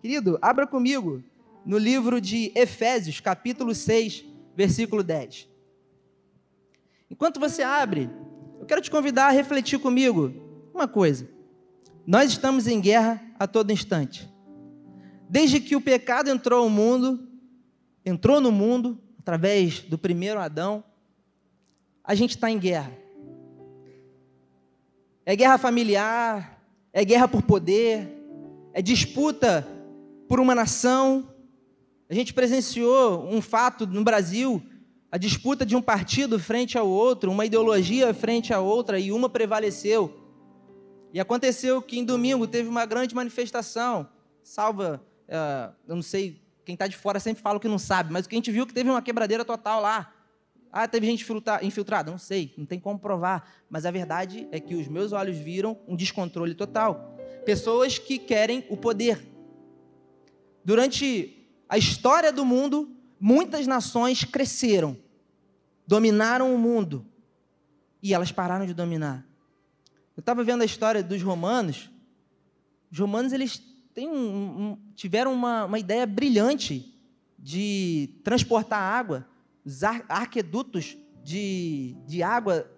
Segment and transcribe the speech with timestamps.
[0.00, 1.22] Querido, abra comigo
[1.64, 5.48] no livro de Efésios, capítulo 6, versículo 10.
[7.10, 8.10] Enquanto você abre,
[8.60, 10.32] eu quero te convidar a refletir comigo
[10.72, 11.28] uma coisa.
[12.06, 14.28] Nós estamos em guerra a todo instante.
[15.28, 17.26] Desde que o pecado entrou ao mundo,
[18.04, 20.84] entrou no mundo, através do primeiro Adão,
[22.04, 22.92] a gente está em guerra.
[25.24, 28.08] É guerra familiar, é guerra por poder,
[28.72, 29.66] é disputa
[30.28, 31.28] por uma nação.
[32.08, 34.62] A gente presenciou um fato no Brasil,
[35.10, 39.28] a disputa de um partido frente ao outro, uma ideologia frente à outra, e uma
[39.28, 40.22] prevaleceu.
[41.12, 44.08] E aconteceu que em domingo teve uma grande manifestação,
[44.42, 48.26] salva, uh, eu não sei, quem está de fora sempre fala que não sabe, mas
[48.26, 50.12] o que a gente viu é que teve uma quebradeira total lá.
[50.70, 51.24] Ah, teve gente
[51.62, 52.10] infiltrada?
[52.10, 53.50] Não sei, não tem como provar.
[53.70, 57.16] Mas a verdade é que os meus olhos viram um descontrole total.
[57.46, 59.35] Pessoas que querem o poder.
[60.66, 64.98] Durante a história do mundo, muitas nações cresceram,
[65.86, 67.06] dominaram o mundo
[68.02, 69.24] e elas pararam de dominar.
[70.16, 71.88] Eu estava vendo a história dos romanos.
[72.90, 73.62] Os romanos eles
[73.96, 76.92] um, um, tiveram uma, uma ideia brilhante
[77.38, 79.24] de transportar água
[79.64, 82.68] os arquedutos de, de água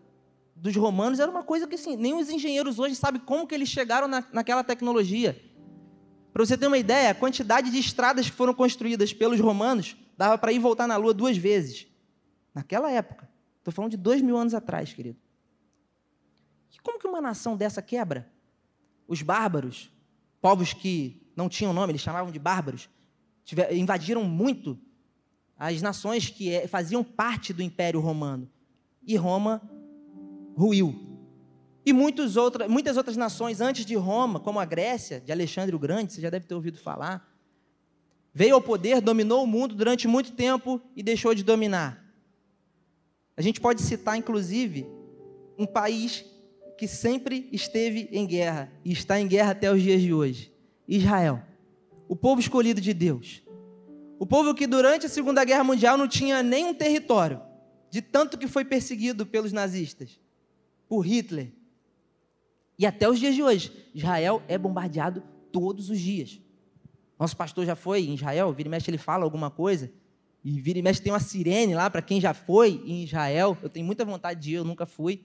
[0.54, 3.70] dos romanos era uma coisa que assim, nem os engenheiros hoje sabem como que eles
[3.70, 5.42] chegaram na, naquela tecnologia.
[6.32, 10.36] Para você ter uma ideia, a quantidade de estradas que foram construídas pelos romanos dava
[10.36, 11.86] para ir voltar na Lua duas vezes.
[12.54, 13.28] Naquela época.
[13.58, 15.18] Estou falando de dois mil anos atrás, querido.
[16.72, 18.30] E como que uma nação dessa quebra?
[19.06, 19.90] Os bárbaros,
[20.40, 22.88] povos que não tinham nome, eles chamavam de bárbaros,
[23.70, 24.78] invadiram muito
[25.58, 28.48] as nações que é, faziam parte do Império Romano.
[29.02, 29.60] E Roma
[30.56, 31.07] ruiu.
[31.88, 36.20] E muitas outras nações antes de Roma, como a Grécia, de Alexandre o Grande, você
[36.20, 37.34] já deve ter ouvido falar,
[38.34, 42.04] veio ao poder, dominou o mundo durante muito tempo e deixou de dominar.
[43.34, 44.86] A gente pode citar, inclusive,
[45.56, 46.26] um país
[46.76, 50.52] que sempre esteve em guerra e está em guerra até os dias de hoje:
[50.86, 51.42] Israel.
[52.06, 53.42] O povo escolhido de Deus.
[54.18, 57.40] O povo que durante a Segunda Guerra Mundial não tinha nenhum território,
[57.90, 60.20] de tanto que foi perseguido pelos nazistas,
[60.86, 61.56] por Hitler.
[62.78, 66.40] E até os dias de hoje, Israel é bombardeado todos os dias.
[67.18, 69.90] Nosso pastor já foi em Israel, vira e mexe ele fala alguma coisa,
[70.44, 73.58] e vira e mexe tem uma sirene lá para quem já foi em Israel.
[73.60, 75.24] Eu tenho muita vontade de ir, eu nunca fui.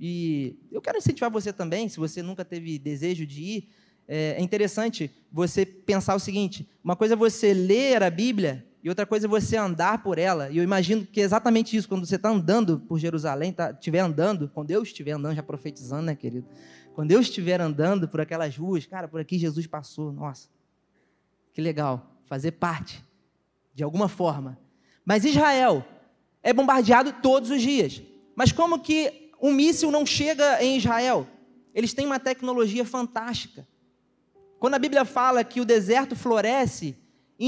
[0.00, 3.68] E eu quero incentivar você também, se você nunca teve desejo de ir,
[4.08, 8.88] é, é interessante você pensar o seguinte: uma coisa é você ler a Bíblia e
[8.88, 10.50] outra coisa é você andar por ela.
[10.50, 14.00] E eu imagino que é exatamente isso, quando você está andando por Jerusalém, tá, estiver
[14.00, 16.46] andando, quando Deus estiver andando, já profetizando, né, querido?
[16.92, 20.48] Quando Deus estiver andando por aquelas ruas, cara, por aqui Jesus passou, nossa,
[21.52, 23.04] que legal, fazer parte,
[23.72, 24.58] de alguma forma.
[25.04, 25.84] Mas Israel
[26.42, 28.02] é bombardeado todos os dias.
[28.34, 31.26] Mas como que um míssil não chega em Israel?
[31.72, 33.66] Eles têm uma tecnologia fantástica.
[34.58, 36.96] Quando a Bíblia fala que o deserto floresce,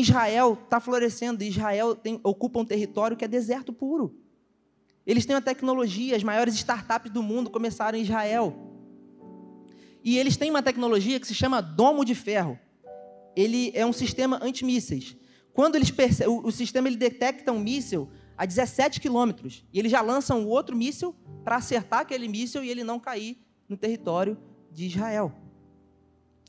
[0.01, 1.45] Israel está florescendo.
[1.45, 4.19] Israel tem, ocupa um território que é deserto puro.
[5.07, 8.57] Eles têm uma tecnologia, as maiores startups do mundo começaram em Israel.
[10.03, 12.59] E eles têm uma tecnologia que se chama domo de ferro.
[13.37, 15.17] Ele é um sistema antimísseis.
[15.53, 16.27] Quando eles perce...
[16.27, 20.49] o, o sistema ele detecta um míssil a 17 quilômetros e eles já lançam o
[20.49, 23.39] outro míssil para acertar aquele míssil e ele não cair
[23.69, 24.37] no território
[24.73, 25.33] de Israel.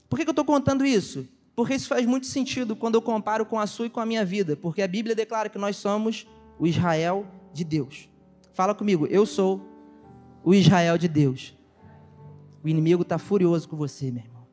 [0.09, 1.27] Por que eu estou contando isso?
[1.55, 4.25] Porque isso faz muito sentido quando eu comparo com a sua e com a minha
[4.25, 6.27] vida, porque a Bíblia declara que nós somos
[6.59, 8.09] o Israel de Deus.
[8.53, 9.61] Fala comigo, eu sou
[10.43, 11.57] o Israel de Deus.
[12.63, 14.47] O inimigo está furioso com você, meu irmão.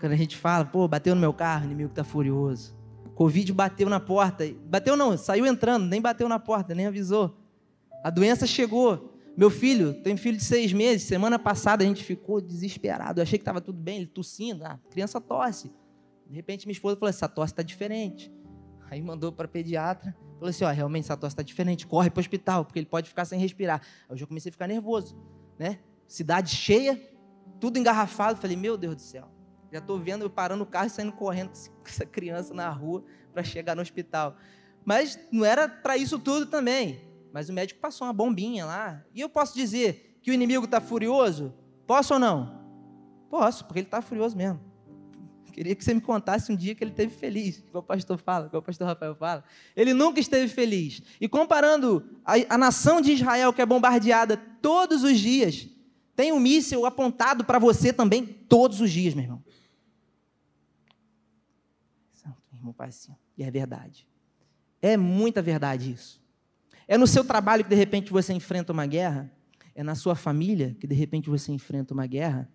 [0.00, 2.74] Quando a gente fala, pô, bateu no meu carro, o inimigo está furioso.
[3.14, 4.44] Covid bateu na porta.
[4.64, 7.36] Bateu não, saiu entrando, nem bateu na porta, nem avisou.
[8.02, 9.11] A doença chegou.
[9.36, 11.06] Meu filho, tem filho de seis meses.
[11.06, 13.20] Semana passada a gente ficou desesperado.
[13.20, 14.64] Eu achei que estava tudo bem, ele tossindo.
[14.64, 15.72] Ah, criança tosse.
[16.28, 18.32] De repente minha esposa falou: essa tosse está diferente.
[18.90, 20.14] Aí mandou para pediatra.
[20.34, 21.86] Falou assim: ó, realmente essa tosse está diferente.
[21.86, 23.80] Corre para o hospital, porque ele pode ficar sem respirar.
[24.08, 25.16] Aí eu já comecei a ficar nervoso,
[25.58, 25.78] né?
[26.06, 27.00] Cidade cheia,
[27.58, 28.38] tudo engarrafado.
[28.38, 29.30] Falei: meu Deus do céu.
[29.72, 33.02] Já estou vendo eu parando o carro e saindo correndo com essa criança na rua
[33.32, 34.36] para chegar no hospital.
[34.84, 37.11] Mas não era para isso tudo também.
[37.32, 39.02] Mas o médico passou uma bombinha lá.
[39.14, 41.54] E eu posso dizer que o inimigo está furioso?
[41.86, 42.60] Posso ou não?
[43.30, 44.60] Posso, porque ele está furioso mesmo.
[45.52, 48.46] Queria que você me contasse um dia que ele esteve feliz, igual o pastor fala,
[48.46, 49.42] igual o pastor Rafael fala.
[49.74, 51.02] Ele nunca esteve feliz.
[51.20, 55.68] E comparando a, a nação de Israel, que é bombardeada todos os dias,
[56.14, 59.44] tem um míssil apontado para você também todos os dias, meu irmão.
[62.62, 63.16] Irmão, faz assim.
[63.36, 64.06] E é verdade.
[64.80, 66.21] É muita verdade isso.
[66.86, 69.30] É no seu trabalho que de repente você enfrenta uma guerra.
[69.74, 72.48] É na sua família que de repente você enfrenta uma guerra.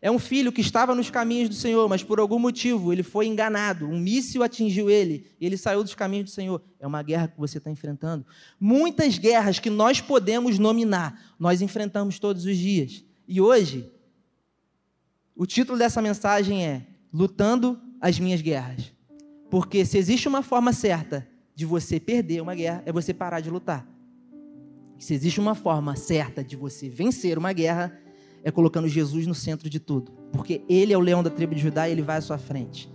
[0.00, 3.26] É um filho que estava nos caminhos do Senhor, mas por algum motivo ele foi
[3.26, 3.86] enganado.
[3.86, 6.62] Um míssil atingiu ele e ele saiu dos caminhos do Senhor.
[6.78, 8.24] É uma guerra que você está enfrentando.
[8.60, 13.04] Muitas guerras que nós podemos nominar, nós enfrentamos todos os dias.
[13.26, 13.90] E hoje,
[15.34, 18.92] o título dessa mensagem é Lutando as Minhas Guerras.
[19.50, 21.26] Porque se existe uma forma certa
[21.58, 23.84] de você perder uma guerra, é você parar de lutar.
[24.96, 27.98] Se existe uma forma certa de você vencer uma guerra,
[28.44, 30.12] é colocando Jesus no centro de tudo.
[30.30, 32.88] Porque Ele é o leão da tribo de Judá e Ele vai à sua frente.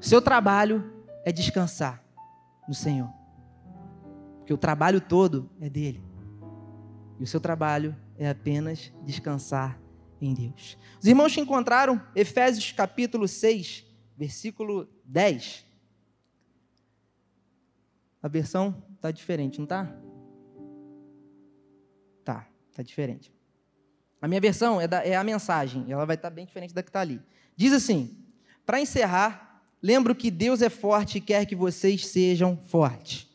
[0.00, 0.88] Seu trabalho
[1.24, 2.00] é descansar
[2.68, 3.10] no Senhor.
[4.38, 6.00] Porque o trabalho todo é dele.
[7.18, 9.80] E o seu trabalho é apenas descansar
[10.20, 10.78] em Deus.
[11.00, 13.84] Os irmãos que encontraram Efésios capítulo 6,
[14.16, 15.69] versículo 10.
[18.22, 19.94] A versão está diferente, não está?
[22.24, 23.32] Tá, está diferente.
[24.20, 26.90] A minha versão é, da, é a mensagem, ela vai estar bem diferente da que
[26.90, 27.20] está ali.
[27.56, 28.16] Diz assim:
[28.66, 33.26] para encerrar, lembro que Deus é forte e quer que vocês sejam fortes.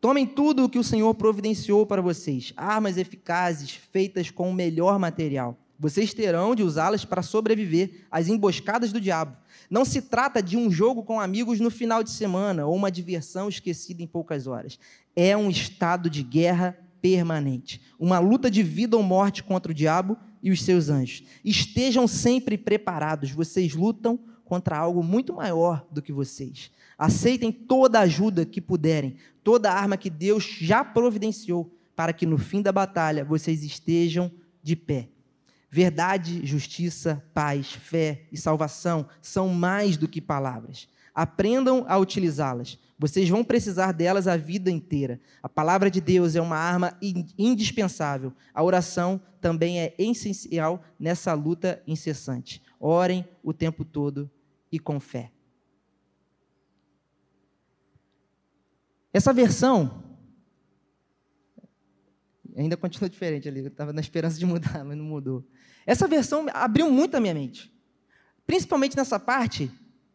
[0.00, 4.98] Tomem tudo o que o Senhor providenciou para vocês, armas eficazes feitas com o melhor
[4.98, 5.58] material.
[5.78, 9.36] Vocês terão de usá-las para sobreviver às emboscadas do diabo.
[9.70, 13.48] Não se trata de um jogo com amigos no final de semana ou uma diversão
[13.48, 14.78] esquecida em poucas horas.
[15.14, 17.80] É um estado de guerra permanente.
[17.98, 21.22] Uma luta de vida ou morte contra o diabo e os seus anjos.
[21.44, 26.72] Estejam sempre preparados, vocês lutam contra algo muito maior do que vocês.
[26.96, 32.26] Aceitem toda a ajuda que puderem, toda a arma que Deus já providenciou, para que
[32.26, 34.30] no fim da batalha vocês estejam
[34.62, 35.08] de pé.
[35.70, 40.88] Verdade, justiça, paz, fé e salvação são mais do que palavras.
[41.14, 42.78] Aprendam a utilizá-las.
[42.98, 45.20] Vocês vão precisar delas a vida inteira.
[45.42, 46.96] A palavra de Deus é uma arma
[47.38, 48.32] indispensável.
[48.54, 52.62] A oração também é essencial nessa luta incessante.
[52.80, 54.30] Orem o tempo todo
[54.72, 55.30] e com fé.
[59.12, 60.07] Essa versão
[62.62, 63.60] ainda continua diferente ali.
[63.60, 65.44] Eu estava na esperança de mudar, mas não mudou.
[65.86, 67.72] Essa versão abriu muito a minha mente.
[68.46, 69.70] Principalmente nessa parte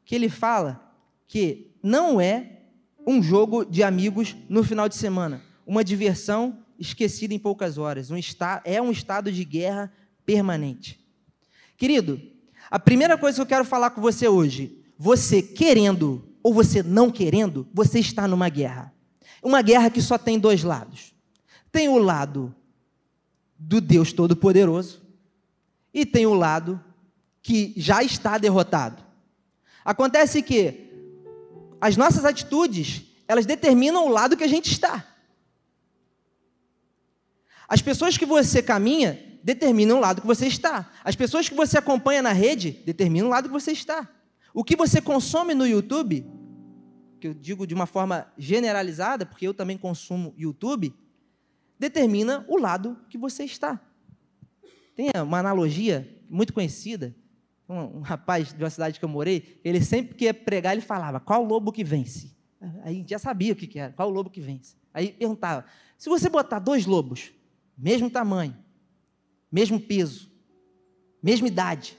[0.06, 0.94] que ele fala
[1.28, 2.62] que não é
[3.06, 8.18] um jogo de amigos no final de semana, uma diversão esquecida em poucas horas, um
[8.64, 9.92] é um estado de guerra
[10.26, 11.00] permanente.
[11.78, 12.22] Querido,
[12.70, 17.10] a primeira coisa que eu quero falar com você hoje, você querendo ou você não
[17.10, 18.94] querendo, você está numa guerra.
[19.42, 21.13] Uma guerra que só tem dois lados.
[21.74, 22.56] Tem o lado
[23.58, 25.02] do Deus Todo-Poderoso
[25.92, 26.80] e tem o lado
[27.42, 29.04] que já está derrotado.
[29.84, 30.92] Acontece que
[31.82, 35.04] as nossas atitudes, elas determinam o lado que a gente está.
[37.68, 40.92] As pessoas que você caminha determinam o lado que você está.
[41.04, 44.08] As pessoas que você acompanha na rede determinam o lado que você está.
[44.54, 46.24] O que você consome no YouTube,
[47.20, 50.94] que eu digo de uma forma generalizada, porque eu também consumo YouTube,
[51.84, 53.80] determina o lado que você está.
[54.96, 57.16] Tem uma analogia muito conhecida
[57.68, 60.82] um, um, rapaz de uma cidade que eu morei, ele sempre que ia pregar, ele
[60.82, 62.36] falava, qual lobo que vence?
[62.84, 64.76] Aí já sabia o que, era, qual lobo que vence.
[64.94, 65.66] Aí perguntava,
[65.98, 67.34] se você botar dois lobos,
[67.78, 68.56] mesmo tamanho,
[69.52, 70.32] mesmo peso,
[71.22, 71.98] mesma idade,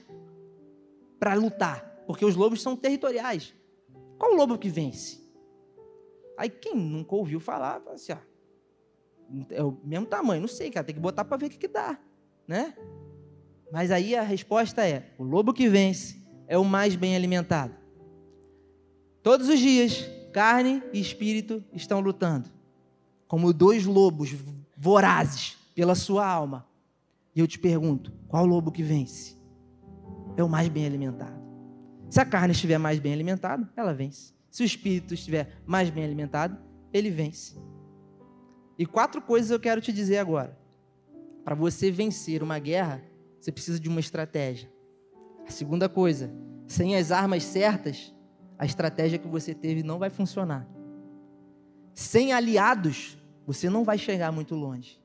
[1.19, 3.53] para lutar, porque os lobos são territoriais,
[4.17, 5.23] qual lobo que vence?
[6.37, 8.21] Aí quem nunca ouviu falar, fala assim, ah,
[9.49, 11.67] é o mesmo tamanho, não sei, cara, tem que botar para ver o que, que
[11.67, 11.97] dá,
[12.47, 12.73] né?
[13.71, 17.73] Mas aí a resposta é: o lobo que vence é o mais bem alimentado.
[19.23, 22.49] Todos os dias, carne e espírito estão lutando,
[23.27, 24.35] como dois lobos
[24.77, 26.67] vorazes pela sua alma.
[27.35, 29.35] E eu te pergunto: qual lobo que vence?
[30.37, 31.43] É o mais bem alimentado.
[32.09, 34.33] Se a carne estiver mais bem alimentada, ela vence.
[34.49, 36.57] Se o espírito estiver mais bem alimentado,
[36.93, 37.57] ele vence.
[38.77, 40.57] E quatro coisas eu quero te dizer agora.
[41.43, 43.03] Para você vencer uma guerra,
[43.39, 44.71] você precisa de uma estratégia.
[45.47, 46.33] A segunda coisa,
[46.67, 48.13] sem as armas certas,
[48.57, 50.67] a estratégia que você teve não vai funcionar.
[51.93, 54.99] Sem aliados, você não vai chegar muito longe.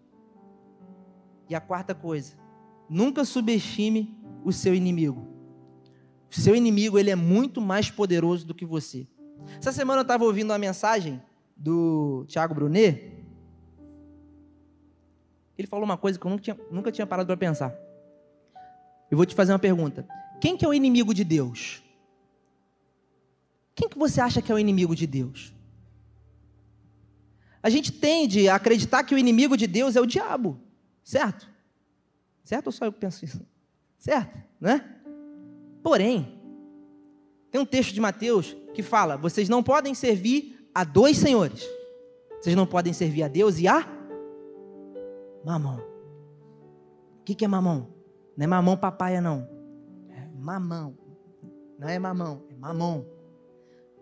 [1.48, 2.34] E a quarta coisa,
[2.88, 5.28] nunca subestime o seu inimigo.
[6.30, 9.06] O seu inimigo ele é muito mais poderoso do que você.
[9.58, 11.20] Essa semana eu estava ouvindo uma mensagem
[11.56, 13.19] do Tiago Brunet.
[15.60, 17.78] Ele falou uma coisa que eu nunca tinha, nunca tinha parado para pensar.
[19.10, 20.08] Eu vou te fazer uma pergunta.
[20.40, 21.82] Quem que é o inimigo de Deus?
[23.74, 25.52] Quem que você acha que é o inimigo de Deus?
[27.62, 30.58] A gente tende a acreditar que o inimigo de Deus é o diabo,
[31.04, 31.46] certo?
[32.42, 33.46] Certo ou só eu que penso isso?
[33.98, 34.82] Certo, né?
[35.82, 36.40] Porém,
[37.50, 41.68] tem um texto de Mateus que fala: vocês não podem servir a dois senhores.
[42.40, 43.99] Vocês não podem servir a Deus e a
[45.44, 45.78] mamão.
[47.20, 47.88] O que, que é mamão?
[48.36, 49.48] Não é mamão papaya, não.
[50.08, 50.96] É mamão.
[51.78, 53.06] Não é mamão, é mamão.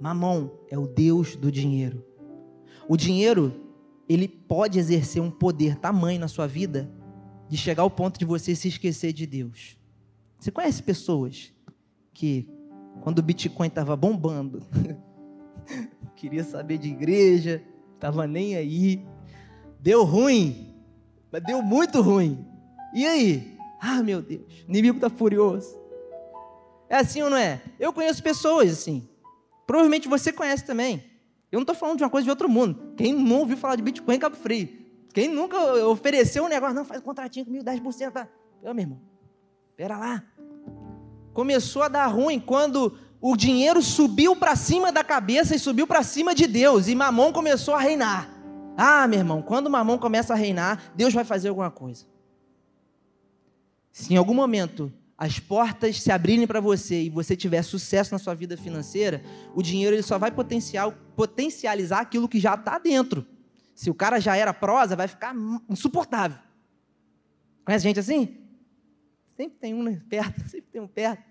[0.00, 2.04] Mamão é o Deus do dinheiro.
[2.88, 3.52] O dinheiro,
[4.08, 6.90] ele pode exercer um poder tamanho na sua vida
[7.48, 9.76] de chegar ao ponto de você se esquecer de Deus.
[10.38, 11.52] Você conhece pessoas
[12.12, 12.48] que,
[13.00, 14.62] quando o Bitcoin estava bombando,
[16.14, 17.62] queria saber de igreja,
[17.94, 19.04] estava nem aí,
[19.80, 20.67] deu ruim,
[21.30, 22.46] mas deu muito ruim.
[22.94, 23.58] E aí?
[23.80, 25.78] Ah, meu Deus, o inimigo está furioso.
[26.88, 27.60] É assim ou não é?
[27.78, 29.08] Eu conheço pessoas assim.
[29.66, 31.04] Provavelmente você conhece também.
[31.52, 32.94] Eu não estou falando de uma coisa de outro mundo.
[32.96, 34.68] Quem não ouviu falar de Bitcoin em Cabo Frio?
[35.12, 38.10] Quem nunca ofereceu um negócio, não, faz um contratinho comigo, 10%.
[38.10, 38.28] Tá?
[38.62, 39.00] Meu, meu irmão,
[39.70, 40.22] espera lá.
[41.32, 46.02] Começou a dar ruim quando o dinheiro subiu para cima da cabeça e subiu para
[46.02, 46.88] cima de Deus.
[46.88, 48.37] E Mamon começou a reinar.
[48.80, 52.06] Ah, meu irmão, quando Mamon começa a reinar, Deus vai fazer alguma coisa.
[53.90, 58.20] Se em algum momento as portas se abrirem para você e você tiver sucesso na
[58.20, 59.20] sua vida financeira,
[59.52, 63.26] o dinheiro ele só vai potencial, potencializar aquilo que já está dentro.
[63.74, 65.34] Se o cara já era prosa, vai ficar
[65.68, 66.38] insuportável.
[67.64, 68.38] Conhece gente assim?
[69.36, 71.24] Sempre tem um né, perto, sempre tem um perto.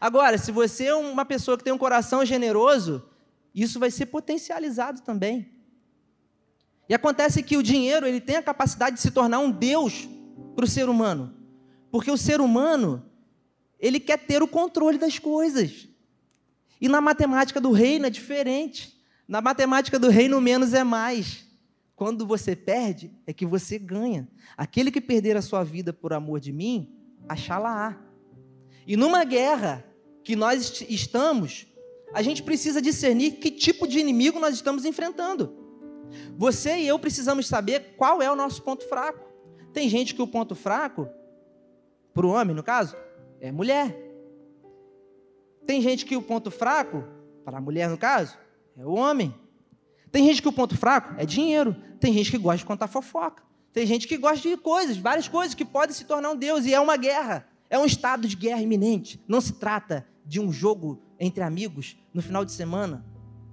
[0.00, 3.02] Agora, se você é uma pessoa que tem um coração generoso,
[3.52, 5.51] isso vai ser potencializado também.
[6.92, 10.06] E acontece que o dinheiro ele tem a capacidade de se tornar um Deus
[10.54, 11.34] para o ser humano.
[11.90, 13.02] Porque o ser humano,
[13.80, 15.88] ele quer ter o controle das coisas.
[16.78, 19.02] E na matemática do reino é diferente.
[19.26, 21.46] Na matemática do reino, menos é mais.
[21.96, 24.28] Quando você perde, é que você ganha.
[24.54, 26.94] Aquele que perder a sua vida por amor de mim,
[27.26, 27.96] achá-la-á.
[28.86, 29.82] E numa guerra
[30.22, 31.66] que nós estamos,
[32.12, 35.61] a gente precisa discernir que tipo de inimigo nós estamos enfrentando.
[36.36, 39.24] Você e eu precisamos saber qual é o nosso ponto fraco.
[39.72, 41.08] Tem gente que o ponto fraco,
[42.12, 42.96] para o homem no caso,
[43.40, 43.96] é mulher.
[45.66, 47.04] Tem gente que o ponto fraco,
[47.44, 48.36] para a mulher no caso,
[48.76, 49.34] é o homem.
[50.10, 51.74] Tem gente que o ponto fraco é dinheiro.
[51.98, 53.42] Tem gente que gosta de contar fofoca.
[53.72, 56.74] Tem gente que gosta de coisas, várias coisas que podem se tornar um Deus e
[56.74, 57.48] é uma guerra.
[57.70, 59.18] É um estado de guerra iminente.
[59.26, 63.02] Não se trata de um jogo entre amigos no final de semana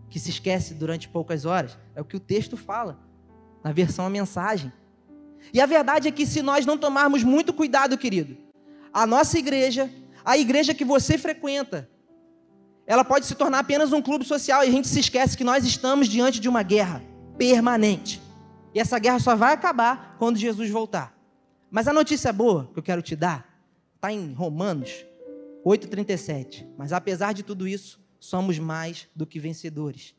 [0.10, 1.78] que se esquece durante poucas horas.
[1.96, 3.00] É o que o texto fala,
[3.64, 4.72] na versão a mensagem.
[5.54, 8.38] E a verdade é que se nós não tomarmos muito cuidado, querido,
[8.94, 9.90] a nossa igreja,
[10.24, 11.90] a igreja que você frequenta,
[12.86, 15.64] ela pode se tornar apenas um clube social e a gente se esquece que nós
[15.64, 17.04] estamos diante de uma guerra
[17.38, 18.22] permanente.
[18.74, 21.16] E essa guerra só vai acabar quando Jesus voltar.
[21.70, 23.50] Mas a notícia boa que eu quero te dar
[24.00, 25.06] Está em Romanos
[25.66, 26.66] 8,37.
[26.78, 30.16] Mas apesar de tudo isso, somos mais do que vencedores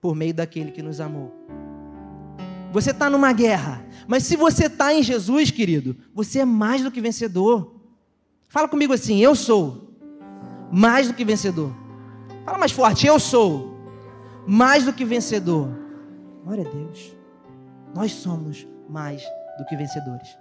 [0.00, 1.32] por meio daquele que nos amou.
[2.72, 6.90] Você está numa guerra, mas se você está em Jesus, querido, você é mais do
[6.90, 7.74] que vencedor.
[8.48, 9.90] Fala comigo assim: eu sou
[10.70, 11.74] mais do que vencedor.
[12.44, 13.76] Fala mais forte: eu sou
[14.46, 15.68] mais do que vencedor.
[16.44, 17.16] Glória a Deus.
[17.94, 19.22] Nós somos mais
[19.58, 20.36] do que vencedores.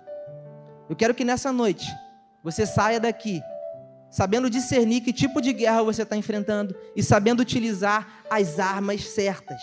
[0.89, 1.87] Eu quero que nessa noite
[2.43, 3.41] você saia daqui
[4.15, 9.59] sabendo discernir que tipo de guerra você está enfrentando e sabendo utilizar as armas certas.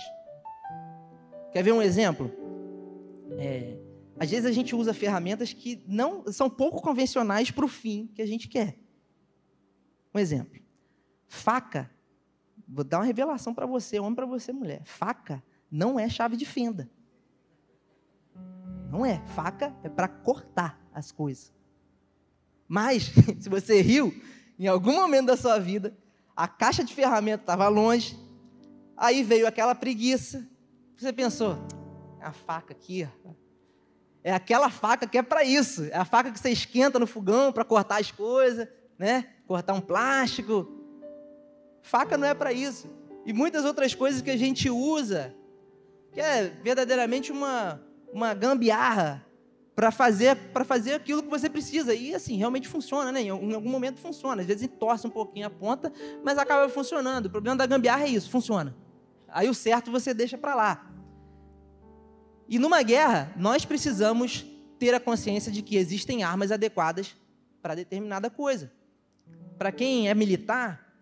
[1.50, 2.30] Quer ver um exemplo?
[3.38, 3.78] É,
[4.20, 8.20] às vezes a gente usa ferramentas que não são pouco convencionais para o fim que
[8.20, 8.78] a gente quer.
[10.14, 10.60] Um exemplo:
[11.26, 11.90] faca.
[12.68, 14.82] Vou dar uma revelação para você, homem para você, mulher.
[14.84, 16.90] Faca não é chave de fenda.
[18.90, 19.22] Não é.
[19.28, 21.50] Faca é para cortar as coisas.
[22.68, 24.14] Mas, se você riu,
[24.64, 25.96] em algum momento da sua vida,
[26.36, 28.16] a caixa de ferramenta estava longe,
[28.96, 30.48] aí veio aquela preguiça.
[30.96, 31.58] Você pensou,
[32.20, 33.08] é a faca aqui,
[34.22, 37.52] é aquela faca que é para isso, é a faca que você esquenta no fogão
[37.52, 39.30] para cortar as coisas, né?
[39.48, 40.68] Cortar um plástico.
[41.82, 42.88] Faca não é para isso.
[43.26, 45.34] E muitas outras coisas que a gente usa,
[46.12, 49.26] que é verdadeiramente uma, uma gambiarra
[49.74, 51.94] para fazer, fazer aquilo que você precisa.
[51.94, 53.22] E assim, realmente funciona, né?
[53.22, 54.42] Em algum momento funciona.
[54.42, 57.26] Às vezes torce um pouquinho a ponta, mas acaba funcionando.
[57.26, 58.74] O problema da gambiarra é isso, funciona.
[59.28, 60.90] Aí o certo você deixa para lá.
[62.48, 64.44] E numa guerra, nós precisamos
[64.78, 67.16] ter a consciência de que existem armas adequadas
[67.62, 68.70] para determinada coisa.
[69.56, 70.92] Para quem é militar,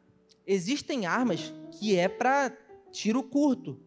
[0.46, 2.52] existem armas que é para
[2.92, 3.80] tiro curto,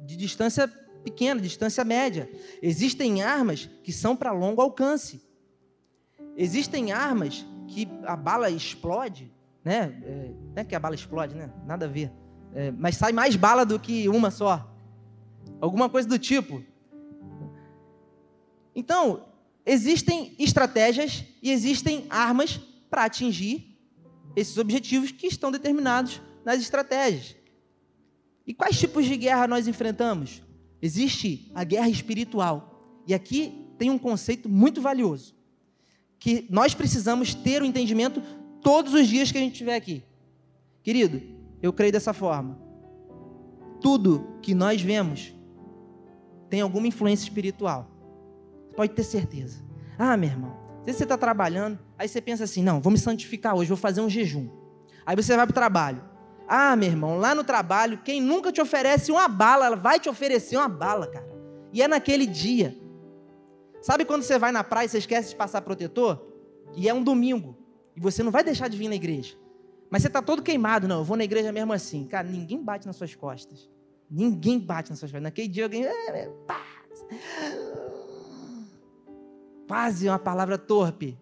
[0.00, 0.70] de distância
[1.06, 2.28] pequena, distância média.
[2.60, 5.22] Existem armas que são para longo alcance.
[6.36, 9.32] Existem armas que a bala explode,
[9.64, 9.96] né?
[10.02, 11.48] É, não é que a bala explode, né?
[11.64, 12.10] Nada a ver.
[12.52, 14.68] É, mas sai mais bala do que uma só.
[15.60, 16.64] Alguma coisa do tipo.
[18.74, 19.28] Então,
[19.64, 22.60] existem estratégias e existem armas
[22.90, 23.78] para atingir
[24.34, 27.36] esses objetivos que estão determinados nas estratégias.
[28.44, 30.42] E quais tipos de guerra nós enfrentamos?
[30.86, 33.02] Existe a guerra espiritual.
[33.08, 35.34] E aqui tem um conceito muito valioso,
[36.16, 38.22] que nós precisamos ter o um entendimento
[38.62, 40.04] todos os dias que a gente estiver aqui.
[40.84, 41.20] Querido,
[41.60, 42.56] eu creio dessa forma.
[43.80, 45.34] Tudo que nós vemos
[46.48, 47.90] tem alguma influência espiritual.
[48.76, 49.64] Pode ter certeza.
[49.98, 53.56] Ah, meu irmão, se você está trabalhando, aí você pensa assim: não, vou me santificar
[53.56, 54.48] hoje, vou fazer um jejum.
[55.04, 56.02] Aí você vai para o trabalho.
[56.48, 60.08] Ah, meu irmão, lá no trabalho, quem nunca te oferece uma bala, ela vai te
[60.08, 61.26] oferecer uma bala, cara.
[61.72, 62.76] E é naquele dia.
[63.82, 66.24] Sabe quando você vai na praia e você esquece de passar protetor?
[66.74, 67.56] E é um domingo.
[67.96, 69.36] E você não vai deixar de vir na igreja.
[69.90, 70.98] Mas você está todo queimado, não.
[70.98, 72.04] Eu vou na igreja mesmo assim.
[72.06, 73.68] Cara, ninguém bate nas suas costas.
[74.10, 75.22] Ninguém bate nas suas costas.
[75.22, 75.84] Naquele dia alguém.
[79.66, 81.18] Quase uma palavra torpe.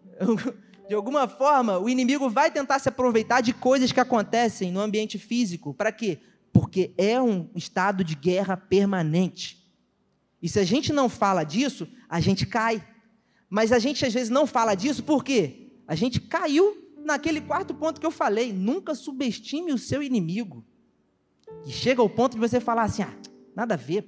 [0.87, 5.19] De alguma forma, o inimigo vai tentar se aproveitar de coisas que acontecem no ambiente
[5.19, 5.73] físico.
[5.73, 6.19] Para quê?
[6.53, 9.65] Porque é um estado de guerra permanente.
[10.43, 12.87] E se a gente não fala disso, a gente cai.
[13.49, 15.73] Mas a gente às vezes não fala disso por quê?
[15.87, 18.53] A gente caiu naquele quarto ponto que eu falei.
[18.53, 20.65] Nunca subestime o seu inimigo.
[21.67, 23.17] E chega ao ponto de você falar assim: ah,
[23.57, 24.07] nada a ver,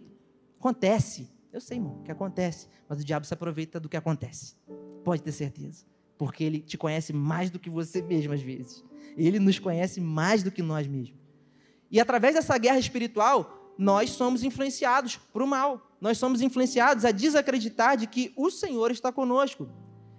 [0.59, 1.31] acontece.
[1.51, 2.69] Eu sei, irmão, que acontece.
[2.87, 4.57] Mas o diabo se aproveita do que acontece.
[5.03, 8.85] Pode ter certeza porque ele te conhece mais do que você mesmo às vezes.
[9.17, 11.19] Ele nos conhece mais do que nós mesmos.
[11.91, 15.91] E através dessa guerra espiritual, nós somos influenciados para o mal.
[16.01, 19.69] Nós somos influenciados a desacreditar de que o Senhor está conosco.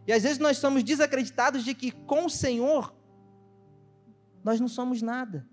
[0.06, 2.94] E às vezes nós somos desacreditados de que com o Senhor
[4.44, 5.48] nós não somos nada.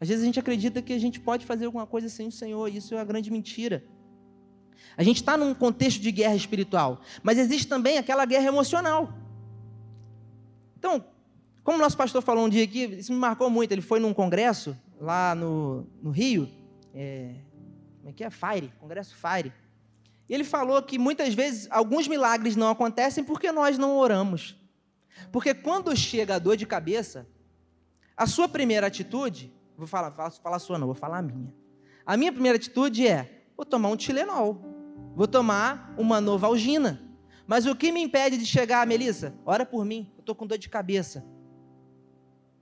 [0.00, 2.68] Às vezes a gente acredita que a gente pode fazer alguma coisa sem o Senhor,
[2.68, 3.84] e isso é uma grande mentira.
[4.96, 9.12] A gente está num contexto de guerra espiritual, mas existe também aquela guerra emocional.
[10.80, 11.04] Então,
[11.62, 13.70] como o nosso pastor falou um dia aqui, isso me marcou muito.
[13.70, 16.48] Ele foi num congresso lá no, no Rio,
[16.94, 17.34] é,
[17.98, 18.30] como é que é?
[18.30, 19.52] Fire, Congresso Fire.
[20.26, 24.56] E ele falou que muitas vezes alguns milagres não acontecem porque nós não oramos.
[25.30, 27.28] Porque quando chega a dor de cabeça,
[28.16, 31.54] a sua primeira atitude, vou falar, falar a sua não, vou falar a minha.
[32.06, 34.60] A minha primeira atitude é, vou tomar um Tilenol,
[35.14, 37.09] vou tomar uma Novalgina.
[37.50, 39.34] Mas o que me impede de chegar, Melissa?
[39.44, 41.24] Ora por mim, eu estou com dor de cabeça.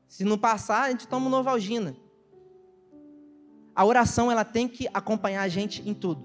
[0.09, 1.95] Se não passar, a gente toma Novalgina.
[3.77, 6.25] A oração ela tem que acompanhar a gente em tudo.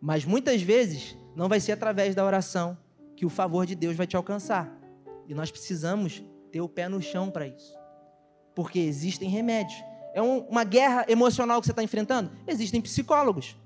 [0.00, 2.78] Mas muitas vezes não vai ser através da oração
[3.16, 4.72] que o favor de Deus vai te alcançar.
[5.26, 7.74] E nós precisamos ter o pé no chão para isso.
[8.54, 9.82] Porque existem remédios.
[10.14, 12.30] É um, uma guerra emocional que você está enfrentando?
[12.46, 13.56] Existem psicólogos.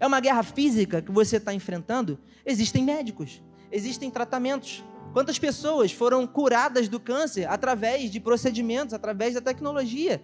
[0.00, 2.18] É uma guerra física que você está enfrentando?
[2.44, 4.84] Existem médicos, existem tratamentos.
[5.12, 10.22] Quantas pessoas foram curadas do câncer através de procedimentos, através da tecnologia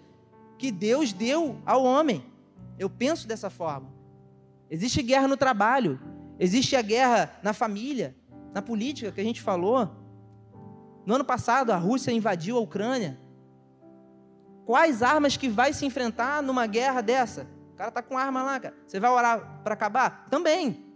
[0.58, 2.24] que Deus deu ao homem?
[2.78, 3.92] Eu penso dessa forma.
[4.70, 6.00] Existe guerra no trabalho,
[6.38, 8.14] existe a guerra na família,
[8.52, 9.90] na política que a gente falou.
[11.06, 13.18] No ano passado, a Rússia invadiu a Ucrânia.
[14.64, 17.46] Quais armas que vai se enfrentar numa guerra dessa?
[17.74, 18.74] O cara tá com arma lá, cara.
[18.86, 20.28] Você vai orar para acabar?
[20.30, 20.86] Também.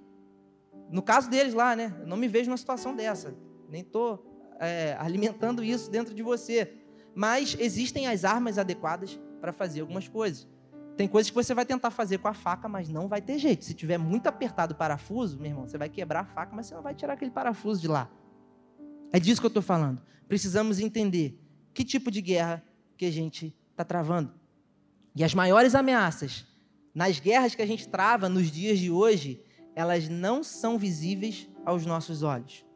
[0.89, 1.93] No caso deles lá, né?
[2.01, 3.35] Eu não me vejo numa situação dessa.
[3.69, 4.25] Nem estou
[4.61, 6.73] é, alimentando isso dentro de você.
[7.17, 10.47] Mas existem as armas adequadas para fazer algumas coisas.
[10.97, 13.65] Tem coisas que você vai tentar fazer com a faca, mas não vai ter jeito.
[13.65, 16.77] Se tiver muito apertado o parafuso, meu irmão, você vai quebrar a faca, mas você
[16.77, 18.09] não vai tirar aquele parafuso de lá.
[19.13, 20.01] É disso que eu estou falando.
[20.29, 22.63] Precisamos entender que tipo de guerra
[22.97, 24.33] que a gente está travando.
[25.17, 26.47] E as maiores ameaças
[26.99, 29.41] nas guerras que a gente trava nos dias de hoje,
[29.73, 32.67] elas não são visíveis aos nossos olhos.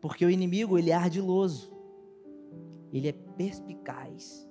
[0.00, 1.72] Porque o inimigo, ele é ardiloso.
[2.92, 4.48] Ele é perspicaz.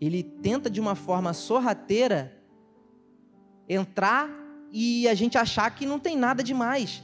[0.00, 2.36] Ele tenta de uma forma sorrateira
[3.68, 4.28] entrar
[4.72, 7.00] e a gente achar que não tem nada demais.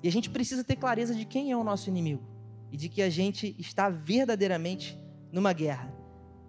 [0.00, 2.22] E a gente precisa ter clareza de quem é o nosso inimigo
[2.70, 4.96] e de que a gente está verdadeiramente
[5.32, 5.92] numa guerra.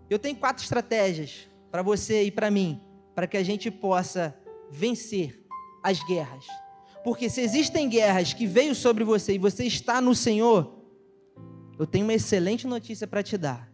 [0.08, 2.82] Eu tenho quatro estratégias para você e para mim,
[3.16, 4.36] para que a gente possa
[4.72, 5.46] vencer
[5.84, 6.46] as guerras.
[7.04, 10.76] Porque se existem guerras que veio sobre você e você está no Senhor,
[11.78, 13.70] eu tenho uma excelente notícia para te dar.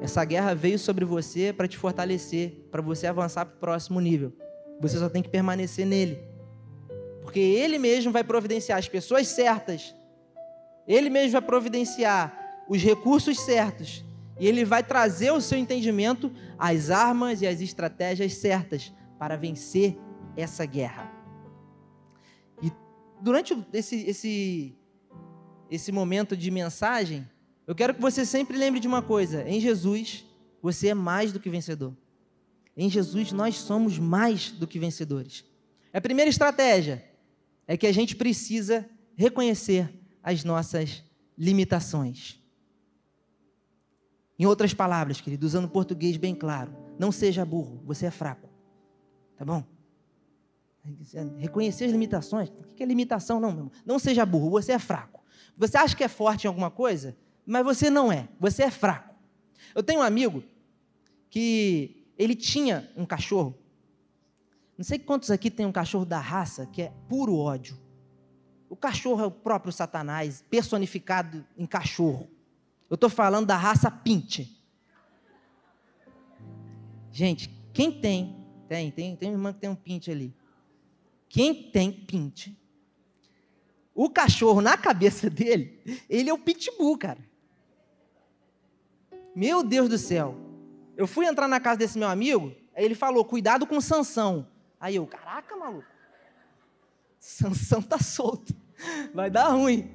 [0.00, 4.32] Essa guerra veio sobre você para te fortalecer, para você avançar para o próximo nível.
[4.80, 6.18] Você só tem que permanecer nele.
[7.22, 9.94] Porque ele mesmo vai providenciar as pessoas certas.
[10.86, 14.04] Ele mesmo vai providenciar os recursos certos.
[14.40, 19.98] E ele vai trazer ao seu entendimento as armas e as estratégias certas para vencer
[20.34, 21.12] essa guerra.
[22.62, 22.72] E
[23.20, 24.74] durante esse, esse,
[25.70, 27.28] esse momento de mensagem,
[27.66, 30.24] eu quero que você sempre lembre de uma coisa: em Jesus,
[30.62, 31.94] você é mais do que vencedor.
[32.74, 35.44] Em Jesus, nós somos mais do que vencedores.
[35.92, 37.04] A primeira estratégia
[37.68, 41.04] é que a gente precisa reconhecer as nossas
[41.36, 42.39] limitações.
[44.40, 48.48] Em outras palavras, querido, usando português bem claro, não seja burro, você é fraco.
[49.36, 49.62] Tá bom?
[51.36, 52.48] Reconhecer as limitações.
[52.48, 53.38] O que é limitação?
[53.38, 53.72] Não, meu irmão.
[53.84, 55.22] Não seja burro, você é fraco.
[55.58, 57.14] Você acha que é forte em alguma coisa?
[57.44, 59.14] mas você não é, você é fraco.
[59.74, 60.42] Eu tenho um amigo
[61.28, 63.54] que ele tinha um cachorro.
[64.78, 67.78] Não sei quantos aqui tem um cachorro da raça que é puro ódio.
[68.70, 72.26] O cachorro é o próprio Satanás, personificado em cachorro.
[72.90, 74.60] Eu estou falando da raça Pinte.
[77.12, 80.34] Gente, quem tem, tem, tem, tem uma irmã que tem um Pinte ali.
[81.28, 82.60] Quem tem Pinte,
[83.94, 87.20] o cachorro na cabeça dele, ele é o pitbull, cara.
[89.36, 90.36] Meu Deus do céu.
[90.96, 94.48] Eu fui entrar na casa desse meu amigo, aí ele falou: cuidado com Sansão.
[94.80, 95.86] Aí eu, caraca, maluco.
[97.18, 98.54] Sansão tá solto.
[99.14, 99.90] Vai dar ruim.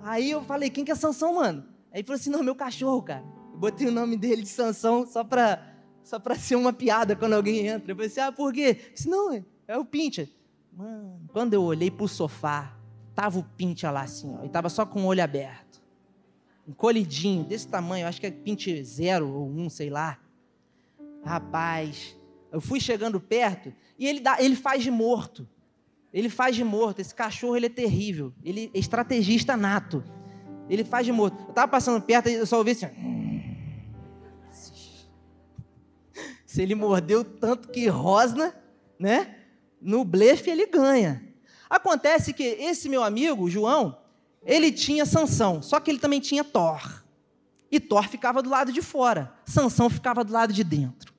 [0.00, 1.67] Aí eu falei, quem que é Sansão, mano?
[1.92, 3.24] Aí ele falou assim: não, meu cachorro, cara.
[3.52, 7.34] Eu botei o nome dele de Sansão só pra, só pra ser uma piada quando
[7.34, 7.92] alguém entra.
[7.92, 8.78] Eu falei assim: ah, por quê?
[8.80, 10.28] Eu disse, não, é o Pincha.
[10.72, 12.76] Mano, quando eu olhei pro sofá,
[13.14, 15.68] tava o Pincha lá assim, ó, e tava só com o olho aberto
[16.68, 20.18] encolhidinho, desse tamanho, acho que é pinte zero ou um, sei lá.
[21.24, 22.14] Rapaz,
[22.52, 25.48] eu fui chegando perto e ele, dá, ele faz de morto.
[26.12, 27.00] Ele faz de morto.
[27.00, 28.32] Esse cachorro ele é terrível.
[28.44, 30.04] Ele é estrategista nato.
[30.68, 31.42] Ele faz de morto.
[31.44, 32.86] Eu estava passando perto e eu só ouvi assim.
[36.44, 38.54] Se ele mordeu tanto que rosna,
[38.98, 39.36] né?
[39.80, 41.22] No blefe ele ganha.
[41.70, 43.98] Acontece que esse meu amigo, João,
[44.44, 47.04] ele tinha Sansão, só que ele também tinha Thor.
[47.70, 51.12] E Thor ficava do lado de fora, Sansão ficava do lado de dentro.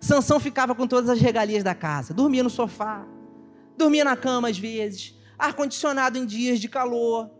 [0.00, 3.04] Sansão ficava com todas as regalias da casa, dormia no sofá,
[3.76, 7.30] dormia na cama às vezes, ar-condicionado em dias de calor,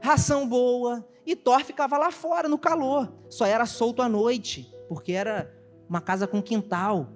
[0.00, 5.12] ração boa, e Thor ficava lá fora no calor, só era solto à noite, porque
[5.12, 5.52] era
[5.88, 7.08] uma casa com quintal.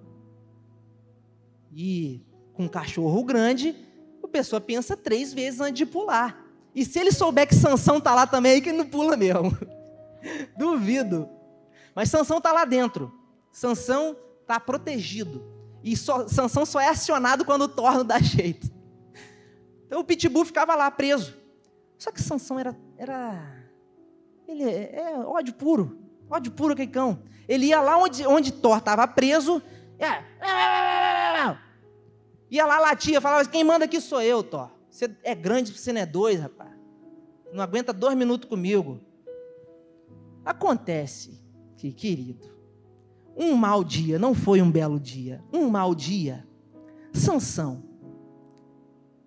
[1.74, 2.22] E
[2.54, 3.76] com um cachorro grande,
[4.22, 6.44] a pessoa pensa três vezes antes de pular.
[6.74, 9.56] E se ele souber que Sansão está lá também, aí que ele não pula mesmo.
[10.56, 11.28] Duvido.
[11.94, 13.12] Mas Sansão está lá dentro.
[13.52, 15.44] Sansão está protegido.
[15.82, 18.70] E só, Sansão só é acionado quando o torno dá jeito.
[19.86, 21.36] Então o Pitbull ficava lá preso.
[21.98, 23.57] Só que Sansão era, era
[24.48, 27.22] ele é, é ódio puro, ódio puro que cão.
[27.46, 29.62] Ele ia lá onde, onde Thor estava preso,
[29.98, 30.24] é,
[32.50, 34.70] ia lá latia, falava: quem manda aqui sou eu, Thor.
[34.90, 36.70] Você é grande, você não é dois, rapaz.
[37.52, 39.00] Não aguenta dois minutos comigo.
[40.44, 41.38] Acontece
[41.76, 42.48] que, querido,
[43.36, 45.44] um mau dia não foi um belo dia.
[45.52, 46.46] Um mau dia.
[47.12, 47.84] Sansão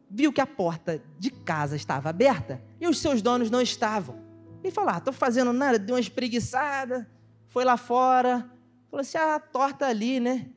[0.10, 4.21] viu que a porta de casa estava aberta e os seus donos não estavam.
[4.64, 7.10] Ele falou: ah, estou fazendo nada, deu uma espreguiçada,
[7.48, 8.50] foi lá fora.
[8.90, 10.50] Falou assim: ah, torta ali, né?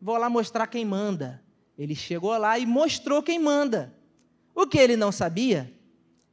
[0.00, 1.42] Vou lá mostrar quem manda.
[1.76, 3.94] Ele chegou lá e mostrou quem manda.
[4.54, 5.72] O que ele não sabia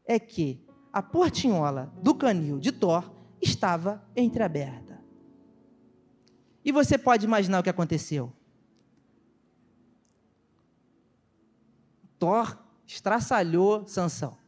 [0.05, 0.59] é que
[0.91, 5.03] a portinhola do canil de Thor estava entreaberta.
[6.63, 8.33] E você pode imaginar o que aconteceu?
[12.17, 14.44] Thor estraçalhou Sansão.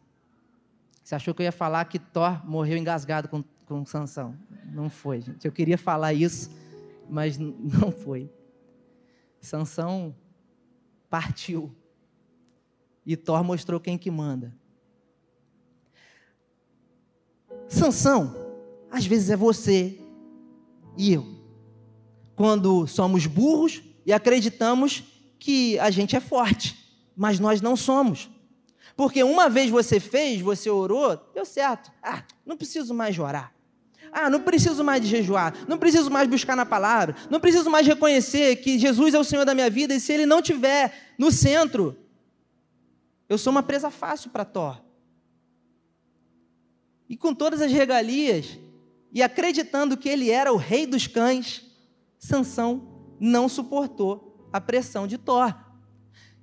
[1.08, 4.38] Você achou que eu ia falar que Thor morreu engasgado com, com Sansão?
[4.66, 5.46] Não foi, gente.
[5.46, 6.52] Eu queria falar isso,
[7.10, 8.30] mas não foi.
[9.40, 10.14] Sansão
[11.10, 11.74] partiu
[13.06, 14.54] e Thor mostrou quem que manda.
[17.70, 18.36] Sansão,
[18.92, 19.98] às vezes é você
[20.98, 21.26] e eu.
[22.36, 25.06] Quando somos burros e acreditamos
[25.40, 26.78] que a gente é forte,
[27.16, 28.30] mas nós não somos.
[28.98, 31.92] Porque uma vez você fez, você orou, deu certo.
[32.02, 33.54] Ah, não preciso mais orar.
[34.12, 37.86] Ah, não preciso mais de jejuar, não preciso mais buscar na palavra, não preciso mais
[37.86, 41.32] reconhecer que Jesus é o Senhor da minha vida e se Ele não tiver no
[41.32, 41.96] centro,
[43.30, 44.82] eu sou uma presa fácil para Thor.
[47.08, 48.58] E com todas as regalias,
[49.14, 51.66] e acreditando que ele era o rei dos cães,
[52.18, 55.54] Sansão não suportou a pressão de Thor.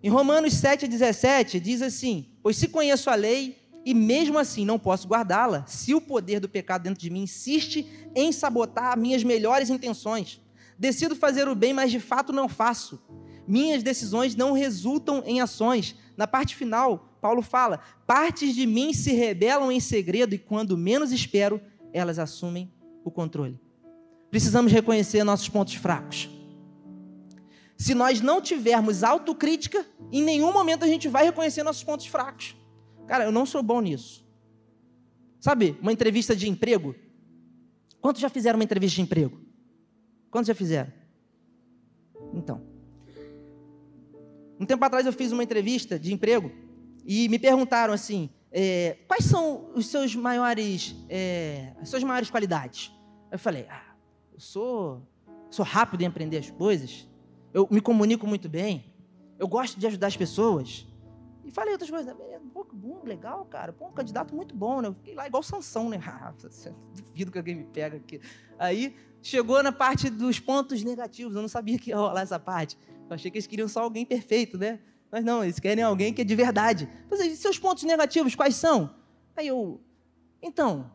[0.03, 5.09] Em Romanos 7,17 diz assim: Pois se conheço a lei e mesmo assim não posso
[5.09, 10.43] guardá-la, se o poder do pecado dentro de mim insiste em sabotar minhas melhores intenções.
[10.79, 13.03] Decido fazer o bem, mas de fato não faço.
[13.49, 15.97] Minhas decisões não resultam em ações.
[16.19, 21.13] Na parte final, Paulo fala: partes de mim se rebelam em segredo e quando menos
[21.13, 21.59] espero,
[21.95, 22.71] elas assumem
[23.03, 23.59] o controle.
[24.31, 26.29] Precisamos reconhecer nossos pontos fracos.
[27.77, 32.57] Se nós não tivermos autocrítica, em nenhum momento a gente vai reconhecer nossos pontos fracos.
[33.07, 34.25] Cara, eu não sou bom nisso.
[35.41, 36.95] Sabe, uma entrevista de emprego?
[38.01, 39.41] Quantos já fizeram uma entrevista de emprego?
[40.31, 40.93] Quantos já fizeram?
[42.33, 42.63] Então.
[44.59, 46.51] Um tempo atrás eu fiz uma entrevista de emprego
[47.05, 52.93] e me perguntaram assim: é, quais são os seus maiores, é, as suas maiores qualidades?
[53.31, 53.95] Eu falei: ah,
[54.33, 55.07] eu sou,
[55.51, 57.07] sou rápido em aprender as coisas,
[57.55, 58.93] eu me comunico muito bem,
[59.39, 60.87] eu gosto de ajudar as pessoas,
[61.45, 62.15] e falei outras coisas.
[62.17, 62.41] Né?
[62.53, 63.73] Pô, bom, legal, cara.
[63.73, 64.89] Pô, um candidato muito bom, né?
[64.89, 66.01] Eu fiquei lá igual Sansão, né?
[66.05, 66.33] Ah,
[66.95, 68.21] duvido que alguém me pega aqui.
[68.59, 71.37] Aí chegou na parte dos pontos negativos.
[71.37, 72.79] Eu não sabia que ia rolar essa parte.
[73.09, 74.81] Eu achei que eles queriam só alguém perfeito, né?
[75.11, 76.89] Mas não, eles querem alguém que é de verdade.
[77.11, 78.95] Mas e seus pontos negativos quais são?
[79.37, 79.81] Aí eu.
[80.41, 80.91] Então,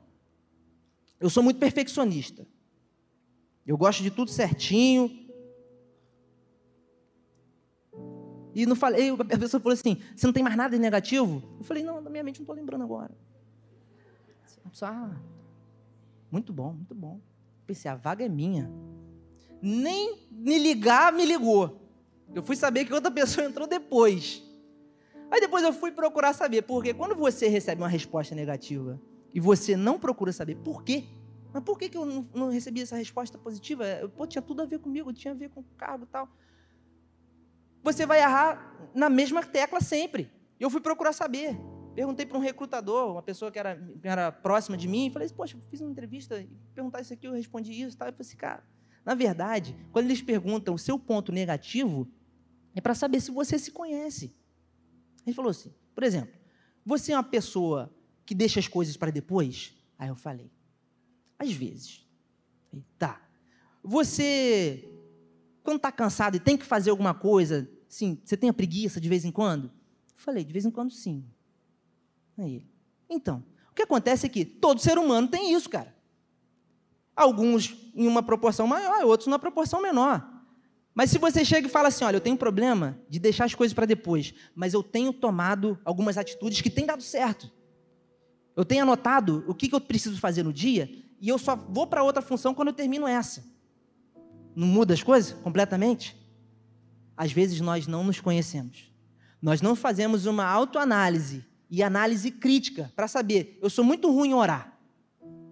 [1.20, 2.48] eu sou muito perfeccionista.
[3.68, 5.19] Eu gosto de tudo certinho.
[8.54, 11.44] E não falei, a pessoa falou assim: você não tem mais nada de negativo?
[11.58, 13.12] Eu falei, não, na minha mente não estou lembrando agora.
[14.82, 15.16] Ah,
[16.32, 17.20] muito bom, muito bom.
[17.66, 18.72] Pensei, a vaga é minha.
[19.62, 21.82] Nem me ligar, me ligou.
[22.34, 24.44] Eu fui saber que outra pessoa entrou depois.
[25.32, 29.00] Aí depois eu fui procurar saber, porque quando você recebe uma resposta negativa
[29.34, 31.06] e você não procura saber por quê,
[31.54, 33.86] mas por que, que eu não, não recebi essa resposta positiva?
[34.16, 36.28] Pô, tinha tudo a ver comigo, tinha a ver com o cargo e tal
[37.84, 40.32] você vai errar na mesma tecla sempre.
[40.60, 41.58] Eu fui procurar saber.
[41.96, 45.58] Perguntei para um recrutador, uma pessoa que era, era próxima de mim, e falei, poxa,
[45.70, 48.06] fiz uma entrevista, perguntar isso aqui, eu respondi isso, tá?
[48.08, 48.64] Eu falei assim, cara,
[49.04, 52.08] na verdade, quando eles perguntam o seu ponto negativo,
[52.76, 54.36] é para saber se você se conhece.
[55.26, 56.34] Ele falou assim, por exemplo,
[56.86, 57.94] você é uma pessoa
[58.26, 59.74] que deixa as coisas para depois?
[59.98, 60.52] Aí eu falei,
[61.38, 62.08] às vezes.
[62.70, 63.22] Falei, tá.
[63.84, 64.99] Você
[65.70, 69.08] quando está cansado e tem que fazer alguma coisa, sim, você tem a preguiça de
[69.08, 69.66] vez em quando?
[69.66, 71.24] Eu falei, de vez em quando sim.
[72.36, 72.66] Aí
[73.08, 75.96] Então, o que acontece é que todo ser humano tem isso, cara.
[77.16, 80.28] Alguns em uma proporção maior, outros numa proporção menor.
[80.96, 83.54] Mas se você chega e fala assim, olha, eu tenho um problema de deixar as
[83.54, 87.48] coisas para depois, mas eu tenho tomado algumas atitudes que têm dado certo.
[88.56, 90.90] Eu tenho anotado o que eu preciso fazer no dia
[91.22, 93.59] e eu só vou para outra função quando eu termino essa
[94.60, 96.18] não muda as coisas completamente?
[97.16, 98.92] Às vezes nós não nos conhecemos.
[99.42, 104.34] Nós não fazemos uma autoanálise e análise crítica para saber, eu sou muito ruim em
[104.34, 104.78] orar.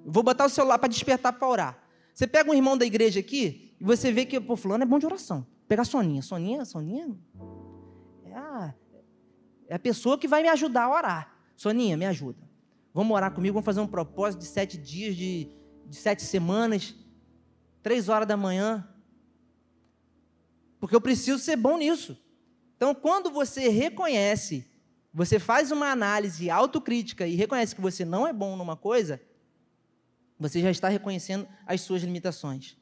[0.06, 1.84] vou botar o celular para despertar para orar.
[2.14, 5.00] Você pega um irmão da igreja aqui e você vê que, pô, fulano é bom
[5.00, 5.48] de oração.
[5.70, 6.22] Pegar Soninha.
[6.22, 7.16] Soninha, Soninha
[8.26, 8.74] é a,
[9.70, 11.34] é a pessoa que vai me ajudar a orar.
[11.56, 12.46] Soninha, me ajuda.
[12.94, 15.50] Vamos orar comigo, vamos fazer um propósito de sete dias, de,
[15.86, 16.94] de sete semanas,
[17.82, 18.86] três horas da manhã,
[20.80, 22.18] porque eu preciso ser bom nisso.
[22.76, 24.66] Então, quando você reconhece,
[25.14, 29.20] você faz uma análise autocrítica e reconhece que você não é bom numa coisa,
[30.40, 32.78] você já está reconhecendo as suas limitações.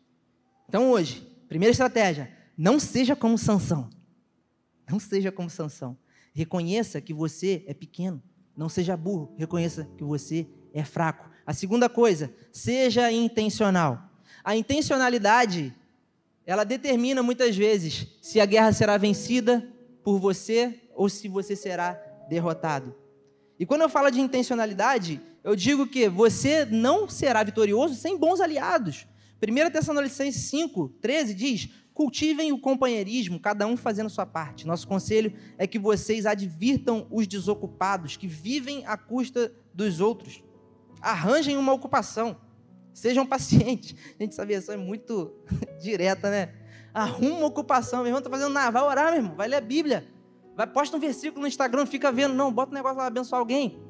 [0.67, 3.89] Então, hoje, primeira estratégia, não seja como Sansão.
[4.89, 5.97] Não seja como Sansão.
[6.33, 8.21] Reconheça que você é pequeno.
[8.55, 9.33] Não seja burro.
[9.37, 11.29] Reconheça que você é fraco.
[11.45, 14.11] A segunda coisa, seja intencional.
[14.43, 15.73] A intencionalidade
[16.45, 19.67] ela determina muitas vezes se a guerra será vencida
[20.03, 21.93] por você ou se você será
[22.29, 22.95] derrotado.
[23.59, 28.39] E quando eu falo de intencionalidade, eu digo que você não será vitorioso sem bons
[28.39, 29.07] aliados.
[29.41, 34.67] 1 Tessalonicenses 5, 13 diz: cultivem o companheirismo, cada um fazendo sua parte.
[34.67, 40.43] Nosso conselho é que vocês advirtam os desocupados, que vivem à custa dos outros.
[41.01, 42.37] Arranjem uma ocupação.
[42.95, 43.93] Sejam pacientes.
[44.17, 45.35] Gente, essa versão é muito
[45.83, 46.53] direta, né?
[46.93, 48.71] Arruma uma ocupação, meu irmão, tá fazendo nada.
[48.71, 50.07] Vai orar, meu irmão, vai ler a Bíblia.
[50.55, 53.83] Vai, posta um versículo no Instagram, fica vendo, não, bota um negócio lá, abençoar alguém.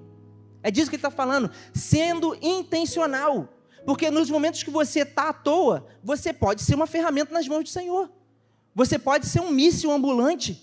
[0.64, 3.48] É disso que ele está falando, sendo intencional.
[3.86, 7.64] Porque nos momentos que você está à toa, você pode ser uma ferramenta nas mãos
[7.64, 8.12] do Senhor.
[8.74, 10.60] Você pode ser um míssil ambulante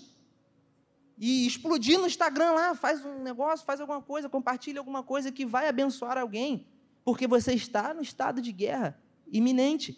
[1.17, 5.45] e explodir no Instagram lá, faz um negócio, faz alguma coisa, compartilha alguma coisa que
[5.45, 6.67] vai abençoar alguém.
[7.03, 8.99] Porque você está no estado de guerra
[9.31, 9.97] iminente.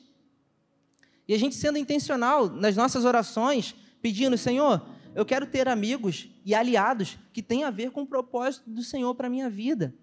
[1.28, 6.54] E a gente sendo intencional nas nossas orações, pedindo, Senhor, eu quero ter amigos e
[6.54, 9.96] aliados que tenham a ver com o propósito do Senhor para a minha vida.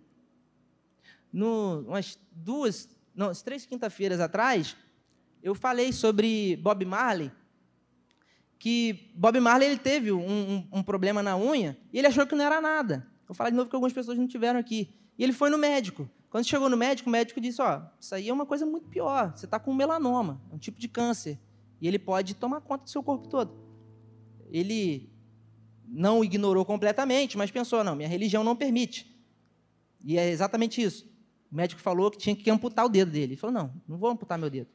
[1.33, 4.77] No, umas duas, não, umas três quinta-feiras atrás,
[5.43, 7.31] eu falei sobre Bob Marley,
[8.59, 12.35] que Bob Marley ele teve um, um, um, problema na unha e ele achou que
[12.35, 13.07] não era nada.
[13.29, 14.89] Eu falei de novo que algumas pessoas não tiveram aqui.
[15.19, 16.09] E ele foi no médico.
[16.33, 19.37] Quando chegou no médico, o médico disse: Ó, isso aí é uma coisa muito pior.
[19.37, 21.39] Você está com melanoma, é um tipo de câncer.
[21.79, 23.55] E ele pode tomar conta do seu corpo todo.
[24.51, 25.13] Ele
[25.87, 29.15] não ignorou completamente, mas pensou: não, minha religião não permite.
[30.03, 31.07] E é exatamente isso.
[31.51, 33.35] O médico falou que tinha que amputar o dedo dele.
[33.35, 34.71] Ele falou: não, não vou amputar meu dedo.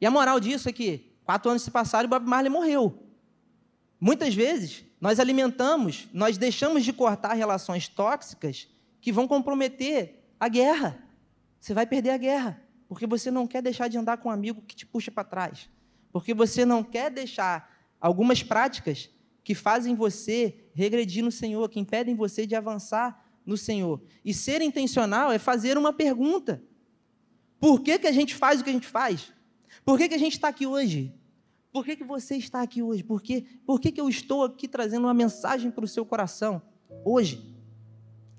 [0.00, 2.98] E a moral disso é que quatro anos se passaram e Bob Marley morreu.
[4.00, 8.68] Muitas vezes, nós alimentamos, nós deixamos de cortar relações tóxicas
[9.02, 10.98] que vão comprometer a guerra.
[11.60, 14.60] Você vai perder a guerra, porque você não quer deixar de andar com um amigo
[14.62, 15.70] que te puxa para trás.
[16.10, 19.08] Porque você não quer deixar algumas práticas
[19.44, 24.02] que fazem você regredir no Senhor, que impedem você de avançar no Senhor.
[24.24, 26.60] E ser intencional é fazer uma pergunta:
[27.60, 29.32] por que, que a gente faz o que a gente faz?
[29.84, 31.14] Por que, que a gente está aqui hoje?
[31.72, 33.04] Por que, que você está aqui hoje?
[33.04, 36.60] Por, que, por que, que eu estou aqui trazendo uma mensagem para o seu coração
[37.04, 37.54] hoje?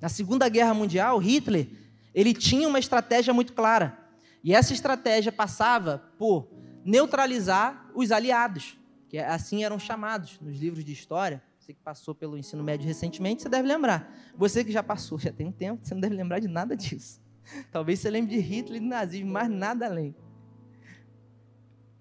[0.01, 1.82] Na Segunda Guerra Mundial, Hitler
[2.13, 3.97] ele tinha uma estratégia muito clara.
[4.43, 6.49] E essa estratégia passava por
[6.83, 11.41] neutralizar os aliados, que assim eram chamados nos livros de história.
[11.57, 14.13] Você que passou pelo ensino médio recentemente, você deve lembrar.
[14.35, 17.21] Você que já passou, já tem um tempo, você não deve lembrar de nada disso.
[17.71, 20.13] Talvez você lembre de Hitler e do nazismo, mas nada além.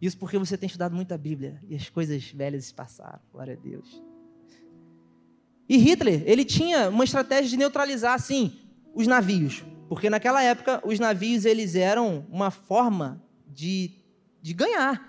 [0.01, 3.21] Isso porque você tem estudado muito a Bíblia e as coisas velhas se passaram.
[3.31, 4.03] Glória a Deus.
[5.69, 8.59] E Hitler, ele tinha uma estratégia de neutralizar, assim,
[8.93, 9.65] os navios.
[9.93, 13.91] Porque naquela época, os navios, eles eram uma forma de,
[14.41, 15.07] de ganhar.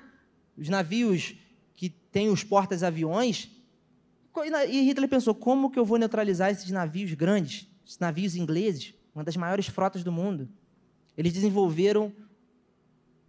[0.57, 1.35] Os navios
[1.73, 3.49] que têm os portas-aviões.
[4.69, 9.23] E Hitler pensou, como que eu vou neutralizar esses navios grandes, esses navios ingleses, uma
[9.23, 10.49] das maiores frotas do mundo?
[11.17, 12.11] Eles desenvolveram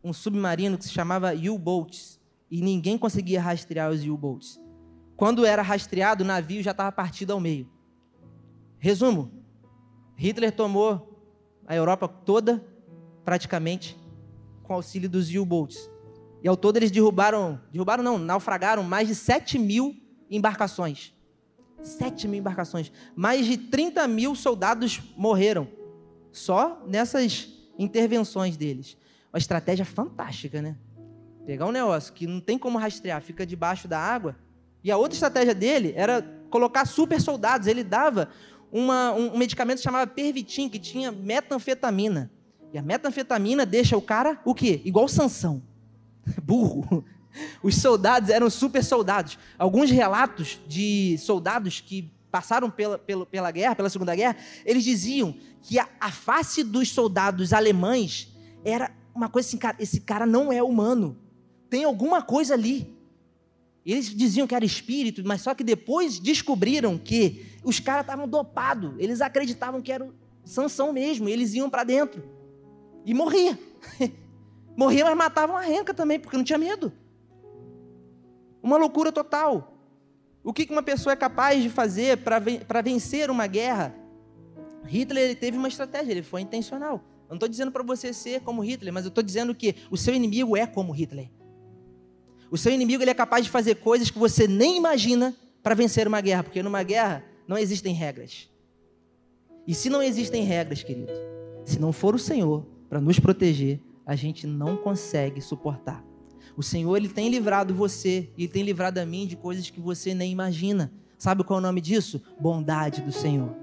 [0.02, 2.18] um submarino que se chamava U-Boats,
[2.50, 4.60] e ninguém conseguia rastrear os U-Boats.
[5.16, 7.70] Quando era rastreado, o navio já estava partido ao meio.
[8.80, 9.30] Resumo:
[10.16, 11.13] Hitler tomou
[11.66, 12.64] a Europa toda,
[13.24, 13.96] praticamente,
[14.62, 15.90] com auxílio dos U-Boats.
[16.42, 19.96] E ao todo eles derrubaram, derrubaram não, naufragaram mais de 7 mil
[20.30, 21.14] embarcações.
[21.82, 22.92] 7 mil embarcações.
[23.14, 25.68] Mais de 30 mil soldados morreram.
[26.32, 27.48] Só nessas
[27.78, 28.96] intervenções deles.
[29.32, 30.76] Uma estratégia fantástica, né?
[31.46, 34.36] Pegar um negócio que não tem como rastrear, fica debaixo da água.
[34.82, 37.66] E a outra estratégia dele era colocar super soldados.
[37.66, 38.28] Ele dava
[38.70, 42.30] uma, um, medicamento chamado Pervitin, que tinha metanfetamina.
[42.72, 44.80] E a metanfetamina deixa o cara o quê?
[44.84, 45.62] Igual Sansão.
[46.42, 47.04] Burro.
[47.62, 49.38] Os soldados eram super soldados.
[49.58, 55.36] Alguns relatos de soldados que passaram pela, pela, pela guerra, pela Segunda Guerra, eles diziam
[55.62, 58.28] que a, a face dos soldados alemães
[58.64, 61.16] era uma coisa assim, cara, esse cara não é humano.
[61.70, 62.92] Tem alguma coisa ali.
[63.86, 68.94] Eles diziam que era espírito, mas só que depois descobriram que os caras estavam dopados.
[68.98, 70.08] Eles acreditavam que era
[70.44, 71.28] Sansão mesmo.
[71.28, 72.22] Eles iam para dentro.
[73.04, 73.58] E morria.
[74.76, 76.92] morria, mas matavam a renca também, porque não tinha medo.
[78.62, 79.74] Uma loucura total.
[80.42, 83.94] O que uma pessoa é capaz de fazer para vencer uma guerra?
[84.86, 87.02] Hitler ele teve uma estratégia, ele foi intencional.
[87.22, 89.96] Eu não estou dizendo para você ser como Hitler, mas eu estou dizendo que o
[89.96, 91.30] seu inimigo é como Hitler.
[92.50, 96.06] O seu inimigo ele é capaz de fazer coisas que você nem imagina para vencer
[96.06, 98.48] uma guerra, porque numa guerra não existem regras.
[99.66, 101.12] E se não existem regras, querido,
[101.64, 106.04] se não for o Senhor para nos proteger, a gente não consegue suportar.
[106.56, 110.14] O Senhor ele tem livrado você e tem livrado a mim de coisas que você
[110.14, 110.92] nem imagina.
[111.18, 112.22] Sabe qual é o nome disso?
[112.38, 113.56] Bondade do Senhor.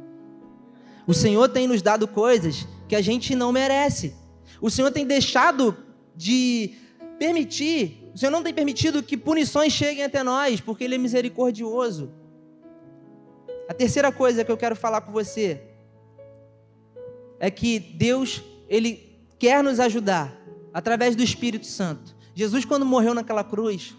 [1.08, 4.16] O Senhor tem nos dado coisas que a gente não merece.
[4.60, 5.78] O Senhor tem deixado
[6.16, 6.74] de
[7.18, 12.12] permitir, o Senhor não tem permitido que punições cheguem até nós, porque Ele é misericordioso.
[13.72, 15.62] A terceira coisa que eu quero falar com você
[17.40, 20.38] é que Deus, Ele quer nos ajudar
[20.74, 22.14] através do Espírito Santo.
[22.36, 23.96] Jesus, quando morreu naquela cruz,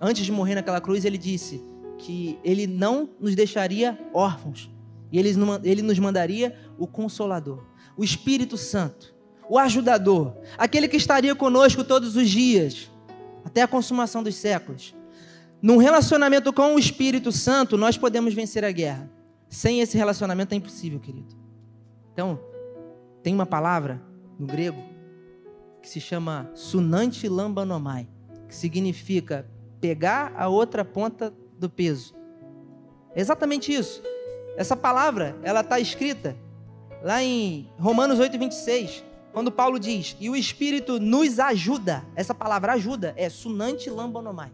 [0.00, 1.62] antes de morrer naquela cruz, ele disse
[1.96, 4.68] que ele não nos deixaria órfãos,
[5.12, 7.62] e ele, nos mandaria o Consolador,
[7.96, 9.14] o Espírito Santo,
[9.48, 12.90] o Ajudador, aquele que estaria conosco todos os dias,
[13.44, 14.92] até a consumação dos séculos.
[15.64, 19.10] Num relacionamento com o Espírito Santo, nós podemos vencer a guerra.
[19.48, 21.34] Sem esse relacionamento é impossível, querido.
[22.12, 22.38] Então,
[23.22, 23.98] tem uma palavra
[24.38, 24.76] no grego
[25.80, 28.06] que se chama sunante lambanomai,
[28.46, 29.48] que significa
[29.80, 32.14] pegar a outra ponta do peso.
[33.14, 34.02] É exatamente isso.
[34.58, 36.36] Essa palavra, ela está escrita
[37.02, 39.02] lá em Romanos 8, 26,
[39.32, 44.52] quando Paulo diz, e o Espírito nos ajuda, essa palavra ajuda é sunante lambanomai.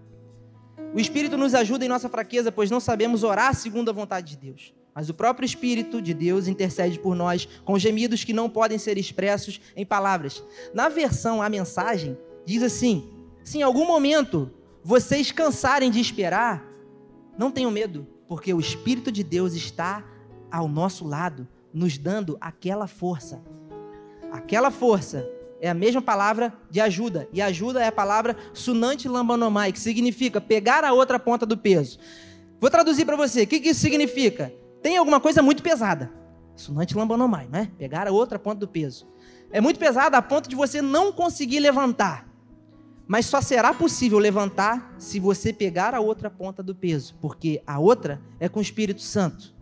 [0.95, 4.37] O Espírito nos ajuda em nossa fraqueza, pois não sabemos orar segundo a vontade de
[4.37, 4.75] Deus.
[4.95, 8.99] Mas o próprio Espírito de Deus intercede por nós com gemidos que não podem ser
[8.99, 10.43] expressos em palavras.
[10.75, 13.09] Na versão A Mensagem, diz assim:
[13.45, 14.51] se em algum momento
[14.83, 16.65] vocês cansarem de esperar,
[17.39, 20.05] não tenham medo, porque o Espírito de Deus está
[20.51, 23.41] ao nosso lado, nos dando aquela força.
[24.33, 25.29] Aquela força
[25.61, 27.29] é a mesma palavra de ajuda.
[27.33, 31.99] E ajuda é a palavra sunante lambanomai, que significa pegar a outra ponta do peso.
[32.59, 33.43] Vou traduzir para você.
[33.43, 34.53] O que, que isso significa?
[34.83, 36.11] Tem alguma coisa muito pesada.
[36.57, 37.71] Sunante lambanomai, não é?
[37.79, 39.07] Pegar a outra ponta do peso.
[39.53, 42.27] É muito pesada a ponto de você não conseguir levantar.
[43.07, 47.79] Mas só será possível levantar se você pegar a outra ponta do peso, porque a
[47.79, 49.53] outra é com o Espírito Santo.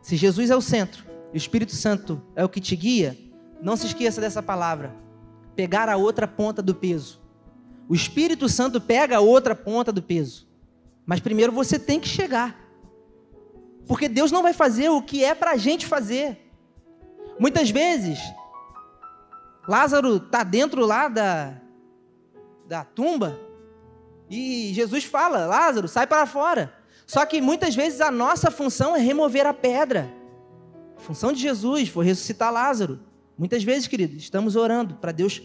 [0.00, 3.18] Se Jesus é o centro e o Espírito Santo é o que te guia,
[3.62, 4.94] não se esqueça dessa palavra.
[5.54, 7.22] Pegar a outra ponta do peso.
[7.88, 10.48] O Espírito Santo pega a outra ponta do peso.
[11.06, 12.58] Mas primeiro você tem que chegar.
[13.86, 16.38] Porque Deus não vai fazer o que é para a gente fazer.
[17.38, 18.18] Muitas vezes,
[19.66, 21.54] Lázaro está dentro lá da,
[22.66, 23.38] da tumba
[24.28, 26.72] e Jesus fala: Lázaro, sai para fora.
[27.06, 30.10] Só que muitas vezes a nossa função é remover a pedra.
[30.96, 33.11] A função de Jesus foi ressuscitar Lázaro.
[33.36, 35.42] Muitas vezes, querido, estamos orando para Deus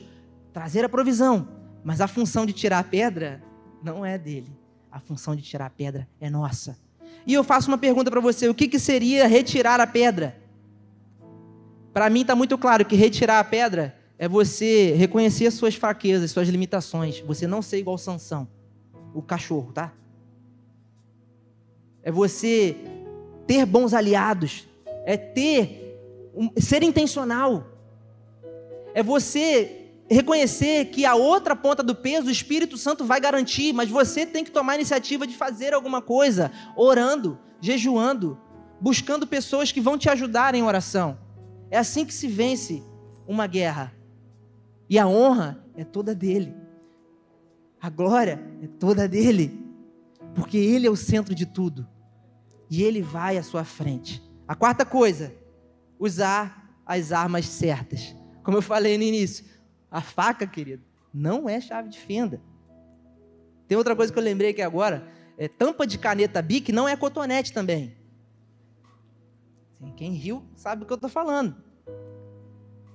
[0.54, 1.48] trazer a provisão,
[1.84, 3.42] mas a função de tirar a pedra
[3.84, 4.52] não é dele.
[4.92, 6.78] A função de tirar a pedra é nossa.
[7.26, 10.36] E eu faço uma pergunta para você: o que, que seria retirar a pedra?
[11.94, 16.48] Para mim está muito claro que retirar a pedra é você reconhecer suas fraquezas, suas
[16.48, 17.20] limitações.
[17.22, 18.48] Você não ser igual Sansão,
[19.14, 19.94] o cachorro, tá?
[22.02, 22.76] É você
[23.46, 24.68] ter bons aliados,
[25.06, 26.00] é ter
[26.36, 27.77] um, ser intencional
[28.98, 33.92] é você reconhecer que a outra ponta do peso o Espírito Santo vai garantir, mas
[33.92, 38.42] você tem que tomar a iniciativa de fazer alguma coisa, orando, jejuando,
[38.82, 41.16] buscando pessoas que vão te ajudar em oração.
[41.70, 42.84] É assim que se vence
[43.28, 43.94] uma guerra.
[44.90, 46.56] E a honra é toda dele.
[47.80, 49.64] A glória é toda dele.
[50.34, 51.88] Porque ele é o centro de tudo.
[52.68, 54.24] E ele vai à sua frente.
[54.48, 55.36] A quarta coisa,
[56.00, 58.18] usar as armas certas.
[58.48, 59.44] Como eu falei no início,
[59.92, 60.82] a faca, querido,
[61.14, 62.42] não é chave de fenda.
[63.68, 65.06] Tem outra coisa que eu lembrei aqui agora,
[65.38, 67.98] é tampa de caneta Bic não é cotonete também.
[69.98, 71.58] Quem riu sabe do que eu estou falando.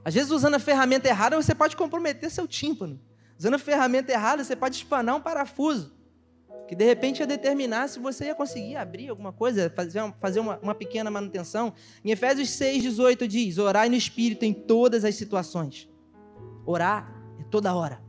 [0.02, 2.98] Às vezes, usando a ferramenta errada, você pode comprometer seu tímpano.
[3.38, 5.94] Usando a ferramenta errada, você pode espanar um parafuso.
[6.66, 10.00] Que de repente ia determinar se você ia conseguir abrir alguma coisa, fazer,
[10.40, 11.72] uma, uma, pequena manutenção.
[12.04, 15.88] Em Efésios 6, 18 diz: Orai no Espírito em todas as situações.
[16.64, 18.00] Orar é toda hora.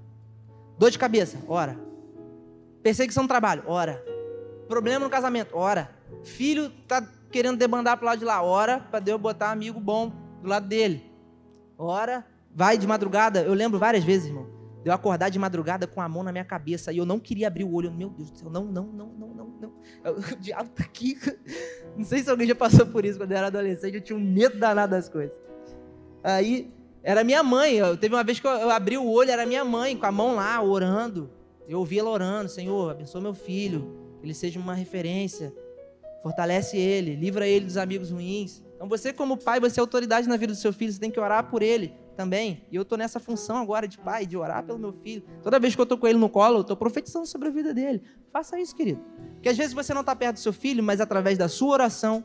[0.77, 1.77] Dor de cabeça, ora.
[2.81, 4.03] Perseguição no trabalho, ora.
[4.67, 5.89] Problema no casamento, ora.
[6.23, 10.11] Filho tá querendo debandar para o lado de lá, ora, para Deus botar amigo bom
[10.41, 11.11] do lado dele.
[11.77, 13.41] Ora, vai de madrugada.
[13.41, 14.52] Eu lembro várias vezes, irmão
[14.83, 17.47] de eu acordar de madrugada com a mão na minha cabeça e eu não queria
[17.47, 17.89] abrir o olho.
[17.89, 19.73] Meu Deus do céu, não, não, não, não, não, não.
[20.13, 21.17] O diabo tá aqui.
[21.95, 24.19] Não sei se alguém já passou por isso quando eu era adolescente, eu tinha um
[24.19, 25.39] medo danado das coisas.
[26.23, 26.73] Aí,
[27.03, 27.75] era minha mãe.
[27.75, 30.11] Eu, teve uma vez que eu, eu, abri o olho, era minha mãe, com a
[30.11, 31.29] mão lá, orando.
[31.67, 35.53] Eu ouvi ela orando: Senhor, abençoa meu filho, que ele seja uma referência,
[36.23, 38.63] fortalece ele, livra ele dos amigos ruins.
[38.75, 41.19] Então, você, como pai, você é autoridade na vida do seu filho, você tem que
[41.19, 42.65] orar por ele também.
[42.71, 45.23] E eu estou nessa função agora de pai, de orar pelo meu filho.
[45.41, 47.73] Toda vez que eu estou com ele no colo, eu estou profetizando sobre a vida
[47.73, 48.01] dele.
[48.31, 49.01] Faça isso, querido.
[49.33, 52.23] Porque às vezes você não está perto do seu filho, mas através da sua oração,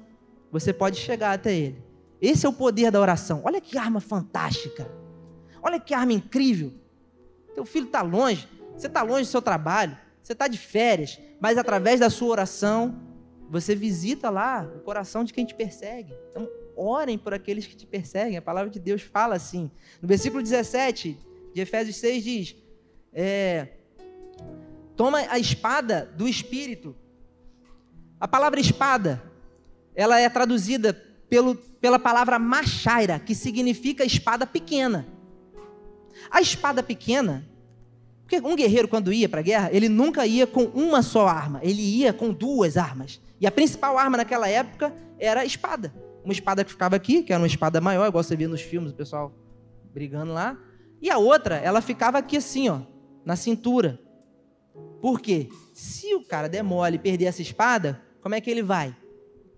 [0.51, 1.83] você pode chegar até ele.
[2.21, 3.43] Esse é o poder da oração.
[3.45, 4.91] Olha que arma fantástica.
[5.63, 6.73] Olha que arma incrível.
[7.55, 11.59] Teu filho está longe, você está longe do seu trabalho, você está de férias, mas
[11.59, 12.97] através da sua oração,
[13.51, 16.15] você visita lá o coração de quem te persegue.
[16.31, 16.49] Então,
[16.79, 18.37] orem por aqueles que te perseguem.
[18.37, 19.71] A palavra de Deus fala assim.
[20.01, 21.19] No versículo 17
[21.53, 22.57] de Efésios 6 diz:
[23.13, 23.69] é,
[24.97, 26.95] Toma a espada do Espírito.
[28.21, 29.23] A palavra espada,
[29.95, 30.93] ela é traduzida
[31.29, 35.07] pelo, pela palavra machaira, que significa espada pequena.
[36.31, 37.47] A espada pequena,
[38.23, 41.61] porque um guerreiro, quando ia para a guerra, ele nunca ia com uma só arma,
[41.63, 43.21] ele ia com duas armas.
[43.41, 45.93] E a principal arma naquela época era a espada
[46.29, 48.93] Uma espada que ficava aqui, que era uma espada maior, igual você via nos filmes,
[48.93, 49.33] o pessoal
[49.95, 50.59] brigando lá.
[51.01, 52.81] E a outra, ela ficava aqui assim, ó,
[53.25, 53.99] na cintura.
[55.01, 55.49] Por quê?
[55.73, 58.95] Se o cara der mole e perder essa espada, como é que ele vai?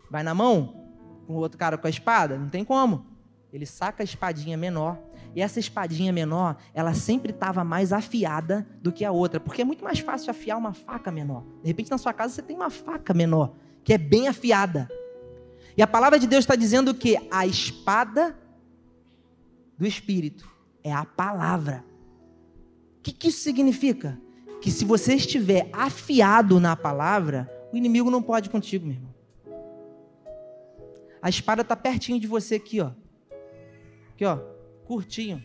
[0.09, 0.87] Vai na mão?
[1.27, 2.39] Com o outro cara com a espada?
[2.39, 3.05] Não tem como.
[3.53, 4.97] Ele saca a espadinha menor.
[5.35, 9.41] E essa espadinha menor, ela sempre estava mais afiada do que a outra.
[9.41, 11.45] Porque é muito mais fácil afiar uma faca menor.
[11.65, 14.89] De repente, na sua casa, você tem uma faca menor, que é bem afiada.
[15.77, 18.37] E a palavra de Deus está dizendo que a espada
[19.79, 20.49] do Espírito
[20.83, 21.85] é a palavra.
[22.99, 24.21] O que, que isso significa?
[24.61, 29.15] Que se você estiver afiado na palavra, o inimigo não pode contigo, meu irmão.
[31.23, 32.91] A espada está pertinho de você aqui, ó.
[34.13, 34.39] Aqui, ó,
[34.85, 35.43] curtinho.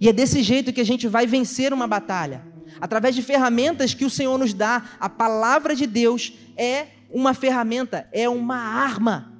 [0.00, 2.46] E é desse jeito que a gente vai vencer uma batalha.
[2.80, 8.08] Através de ferramentas que o Senhor nos dá, a palavra de Deus é uma ferramenta,
[8.12, 9.38] é uma arma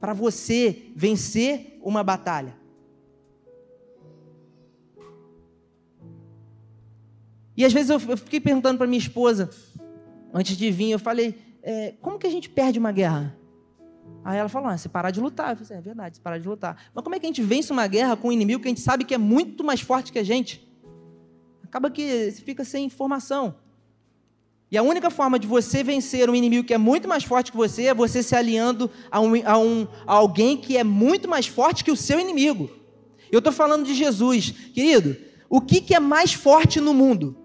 [0.00, 2.56] para você vencer uma batalha.
[7.56, 9.50] E às vezes eu, fiquei perguntando para minha esposa,
[10.32, 13.36] antes de vir, eu falei, é, como que a gente perde uma guerra?
[14.24, 15.50] Aí ela falou, ah, se parar de lutar.
[15.50, 16.90] Eu falei, é verdade, se parar de lutar.
[16.94, 18.80] Mas como é que a gente vence uma guerra com um inimigo que a gente
[18.80, 20.68] sabe que é muito mais forte que a gente?
[21.62, 23.54] Acaba que você fica sem informação.
[24.72, 27.56] E a única forma de você vencer um inimigo que é muito mais forte que
[27.58, 31.46] você é você se alinhando a, um, a, um, a alguém que é muito mais
[31.46, 32.70] forte que o seu inimigo.
[33.30, 34.50] Eu estou falando de Jesus.
[34.72, 35.14] Querido,
[35.46, 37.36] o que, que é mais forte no mundo?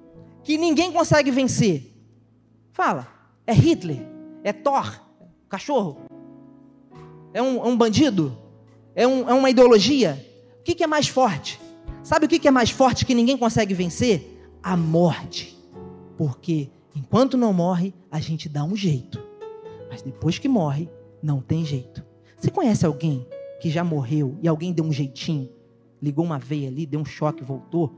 [0.41, 1.93] Que ninguém consegue vencer?
[2.71, 3.05] Fala.
[3.45, 4.07] É Hitler?
[4.41, 4.97] É Thor?
[5.49, 5.97] Cachorro?
[7.33, 8.37] É um, é um bandido?
[8.95, 10.25] É, é, uma ideologia?
[10.61, 11.59] O que, que é mais forte?
[12.03, 14.49] Sabe o que, que é mais forte que ninguém consegue vencer?
[14.63, 15.57] A morte.
[16.17, 19.21] Porque enquanto não morre, a gente dá um jeito.
[19.89, 20.89] Mas depois que morre,
[21.21, 22.03] não tem jeito.
[22.37, 23.27] Você conhece alguém
[23.59, 25.49] que já morreu e alguém deu um jeitinho?
[26.01, 27.95] Ligou uma veia ali, deu um choque, voltou?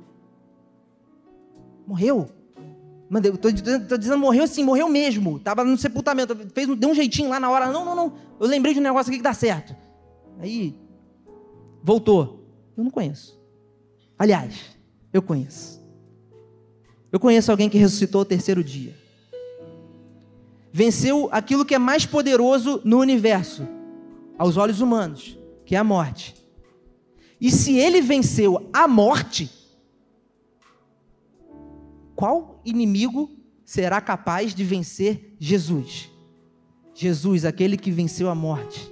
[1.86, 2.30] Morreu.
[3.10, 3.50] Mano, eu tô,
[3.88, 5.40] tô, dizendo, morreu assim, morreu mesmo.
[5.40, 7.68] Tava no sepultamento, fez, deu um jeitinho lá na hora.
[7.72, 8.14] Não, não, não.
[8.40, 9.76] Eu lembrei de um negócio aqui que dá certo.
[10.40, 10.76] Aí,
[11.84, 12.46] voltou.
[12.78, 13.40] Eu não conheço.
[14.18, 14.78] Aliás,
[15.12, 15.79] eu conheço.
[17.12, 18.96] Eu conheço alguém que ressuscitou o terceiro dia.
[20.72, 23.68] Venceu aquilo que é mais poderoso no universo,
[24.38, 26.36] aos olhos humanos, que é a morte.
[27.42, 29.50] E se ele venceu a morte,
[32.16, 33.32] qual inimigo
[33.66, 36.10] será capaz de vencer Jesus?
[36.94, 38.92] Jesus, aquele que venceu a morte,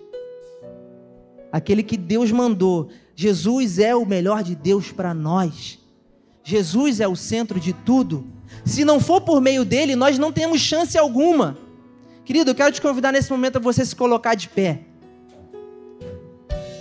[1.52, 2.90] aquele que Deus mandou.
[3.14, 5.78] Jesus é o melhor de Deus para nós.
[6.48, 8.26] Jesus é o centro de tudo.
[8.64, 11.58] Se não for por meio dele, nós não temos chance alguma.
[12.24, 14.80] Querido, eu quero te convidar nesse momento a você se colocar de pé.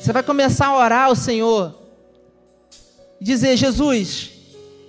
[0.00, 1.76] Você vai começar a orar ao Senhor
[3.20, 4.30] e dizer: Jesus,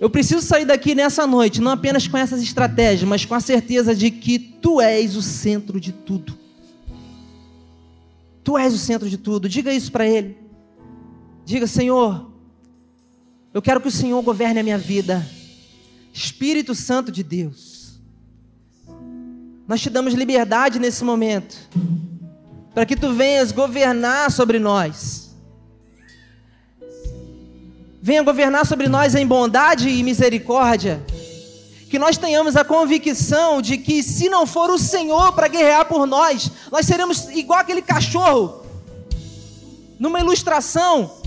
[0.00, 3.96] eu preciso sair daqui nessa noite, não apenas com essas estratégias, mas com a certeza
[3.96, 6.38] de que tu és o centro de tudo.
[8.44, 9.48] Tu és o centro de tudo.
[9.48, 10.38] Diga isso para ele.
[11.44, 12.27] Diga, Senhor,
[13.58, 15.26] eu quero que o Senhor governe a minha vida.
[16.12, 17.98] Espírito Santo de Deus.
[19.66, 21.56] Nós te damos liberdade nesse momento,
[22.72, 25.28] para que tu venhas governar sobre nós
[28.00, 31.04] venha governar sobre nós em bondade e misericórdia.
[31.90, 36.06] Que nós tenhamos a convicção de que, se não for o Senhor para guerrear por
[36.06, 38.62] nós, nós seremos igual aquele cachorro,
[39.98, 41.17] numa ilustração,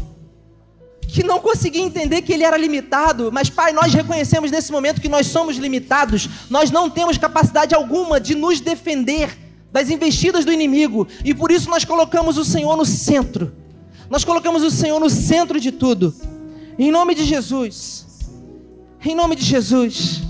[1.12, 5.10] que não conseguia entender que ele era limitado, mas Pai, nós reconhecemos nesse momento que
[5.10, 9.38] nós somos limitados, nós não temos capacidade alguma de nos defender
[9.74, 13.52] das investidas do inimigo, e por isso nós colocamos o Senhor no centro,
[14.10, 16.14] nós colocamos o Senhor no centro de tudo.
[16.80, 18.06] Em nome de Jesus.
[19.06, 20.22] Em nome de Jesus.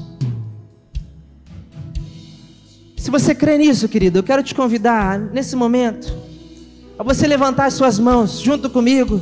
[2.97, 6.15] Se você crê nisso, querido, eu quero te convidar nesse momento
[6.97, 9.21] a você levantar as suas mãos junto comigo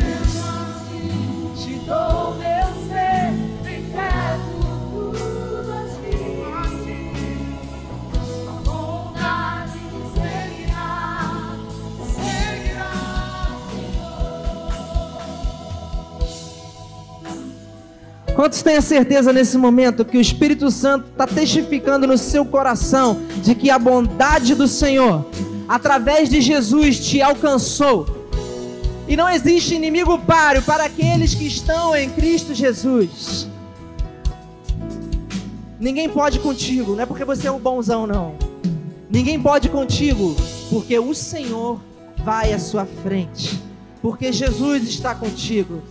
[18.41, 23.21] Quantos têm a certeza nesse momento que o Espírito Santo está testificando no seu coração
[23.37, 25.23] de que a bondade do Senhor,
[25.69, 28.07] através de Jesus, te alcançou?
[29.07, 33.47] E não existe inimigo páreo para aqueles que estão em Cristo Jesus.
[35.79, 38.33] Ninguém pode contigo, não é porque você é o bonzão, não.
[39.07, 40.35] Ninguém pode contigo,
[40.67, 41.79] porque o Senhor
[42.25, 43.61] vai à sua frente,
[44.01, 45.83] porque Jesus está contigo.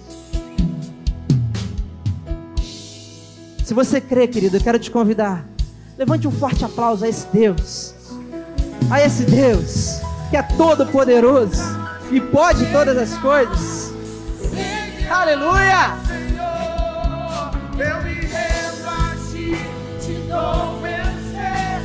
[3.71, 5.45] Se você crê, querido, eu quero te convidar.
[5.97, 7.95] Levante um forte aplauso a esse Deus.
[8.91, 11.62] A esse Deus que é todo poderoso
[12.11, 13.93] e pode todas as coisas.
[15.09, 15.95] Aleluia!
[17.79, 19.57] eu me rendo a ti,
[20.01, 21.81] te dou vencer,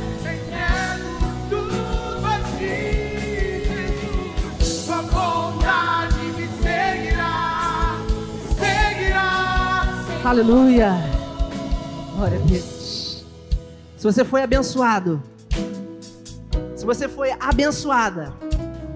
[12.16, 13.26] Glória a Deus.
[13.98, 15.22] Se você foi abençoado,
[16.74, 18.32] se você foi abençoada,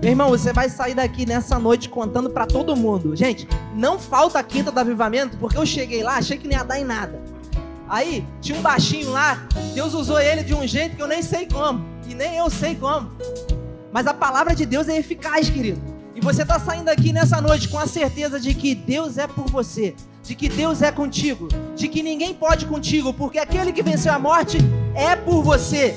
[0.01, 3.15] meu irmão, você vai sair daqui nessa noite contando para todo mundo.
[3.15, 6.65] Gente, não falta a quinta do avivamento, porque eu cheguei lá, achei que não ia
[6.65, 7.21] dar em nada.
[7.87, 11.45] Aí, tinha um baixinho lá, Deus usou ele de um jeito que eu nem sei
[11.45, 13.11] como, e nem eu sei como.
[13.93, 15.83] Mas a palavra de Deus é eficaz, querido.
[16.15, 19.45] E você está saindo aqui nessa noite com a certeza de que Deus é por
[19.51, 19.95] você
[20.31, 21.49] de que Deus é contigo,
[21.81, 24.59] de que ninguém pode contigo, porque aquele que venceu a morte
[24.95, 25.97] é por você.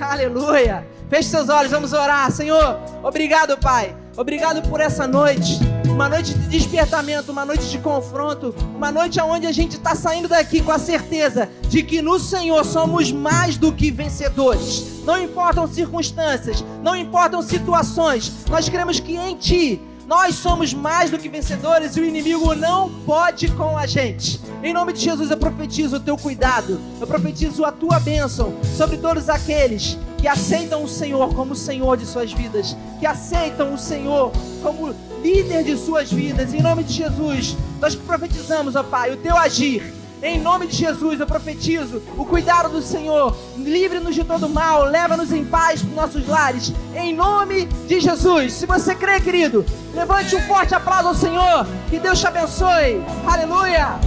[0.00, 0.86] Aleluia.
[1.10, 2.30] Feche seus olhos, vamos orar.
[2.32, 3.94] Senhor, obrigado, Pai.
[4.16, 5.58] Obrigado por essa noite.
[5.86, 10.28] Uma noite de despertamento, uma noite de confronto, uma noite onde a gente está saindo
[10.28, 15.02] daqui com a certeza de que no Senhor somos mais do que vencedores.
[15.04, 21.18] Não importam circunstâncias, não importam situações, nós cremos que em Ti nós somos mais do
[21.18, 24.40] que vencedores e o inimigo não pode com a gente.
[24.62, 28.96] Em nome de Jesus eu profetizo o teu cuidado, eu profetizo a tua bênção sobre
[28.96, 34.32] todos aqueles que aceitam o Senhor como Senhor de suas vidas, que aceitam o Senhor
[34.62, 36.54] como líder de suas vidas.
[36.54, 41.20] Em nome de Jesus, nós profetizamos, ó Pai, o teu agir em nome de Jesus,
[41.20, 43.36] eu profetizo o cuidado do Senhor.
[43.56, 46.72] Livre-nos de todo mal, leva-nos em paz para nossos lares.
[46.94, 48.52] Em nome de Jesus.
[48.54, 49.64] Se você crê, querido,
[49.94, 51.66] levante um forte aplauso ao Senhor.
[51.88, 53.02] Que Deus te abençoe.
[53.26, 53.98] Aleluia.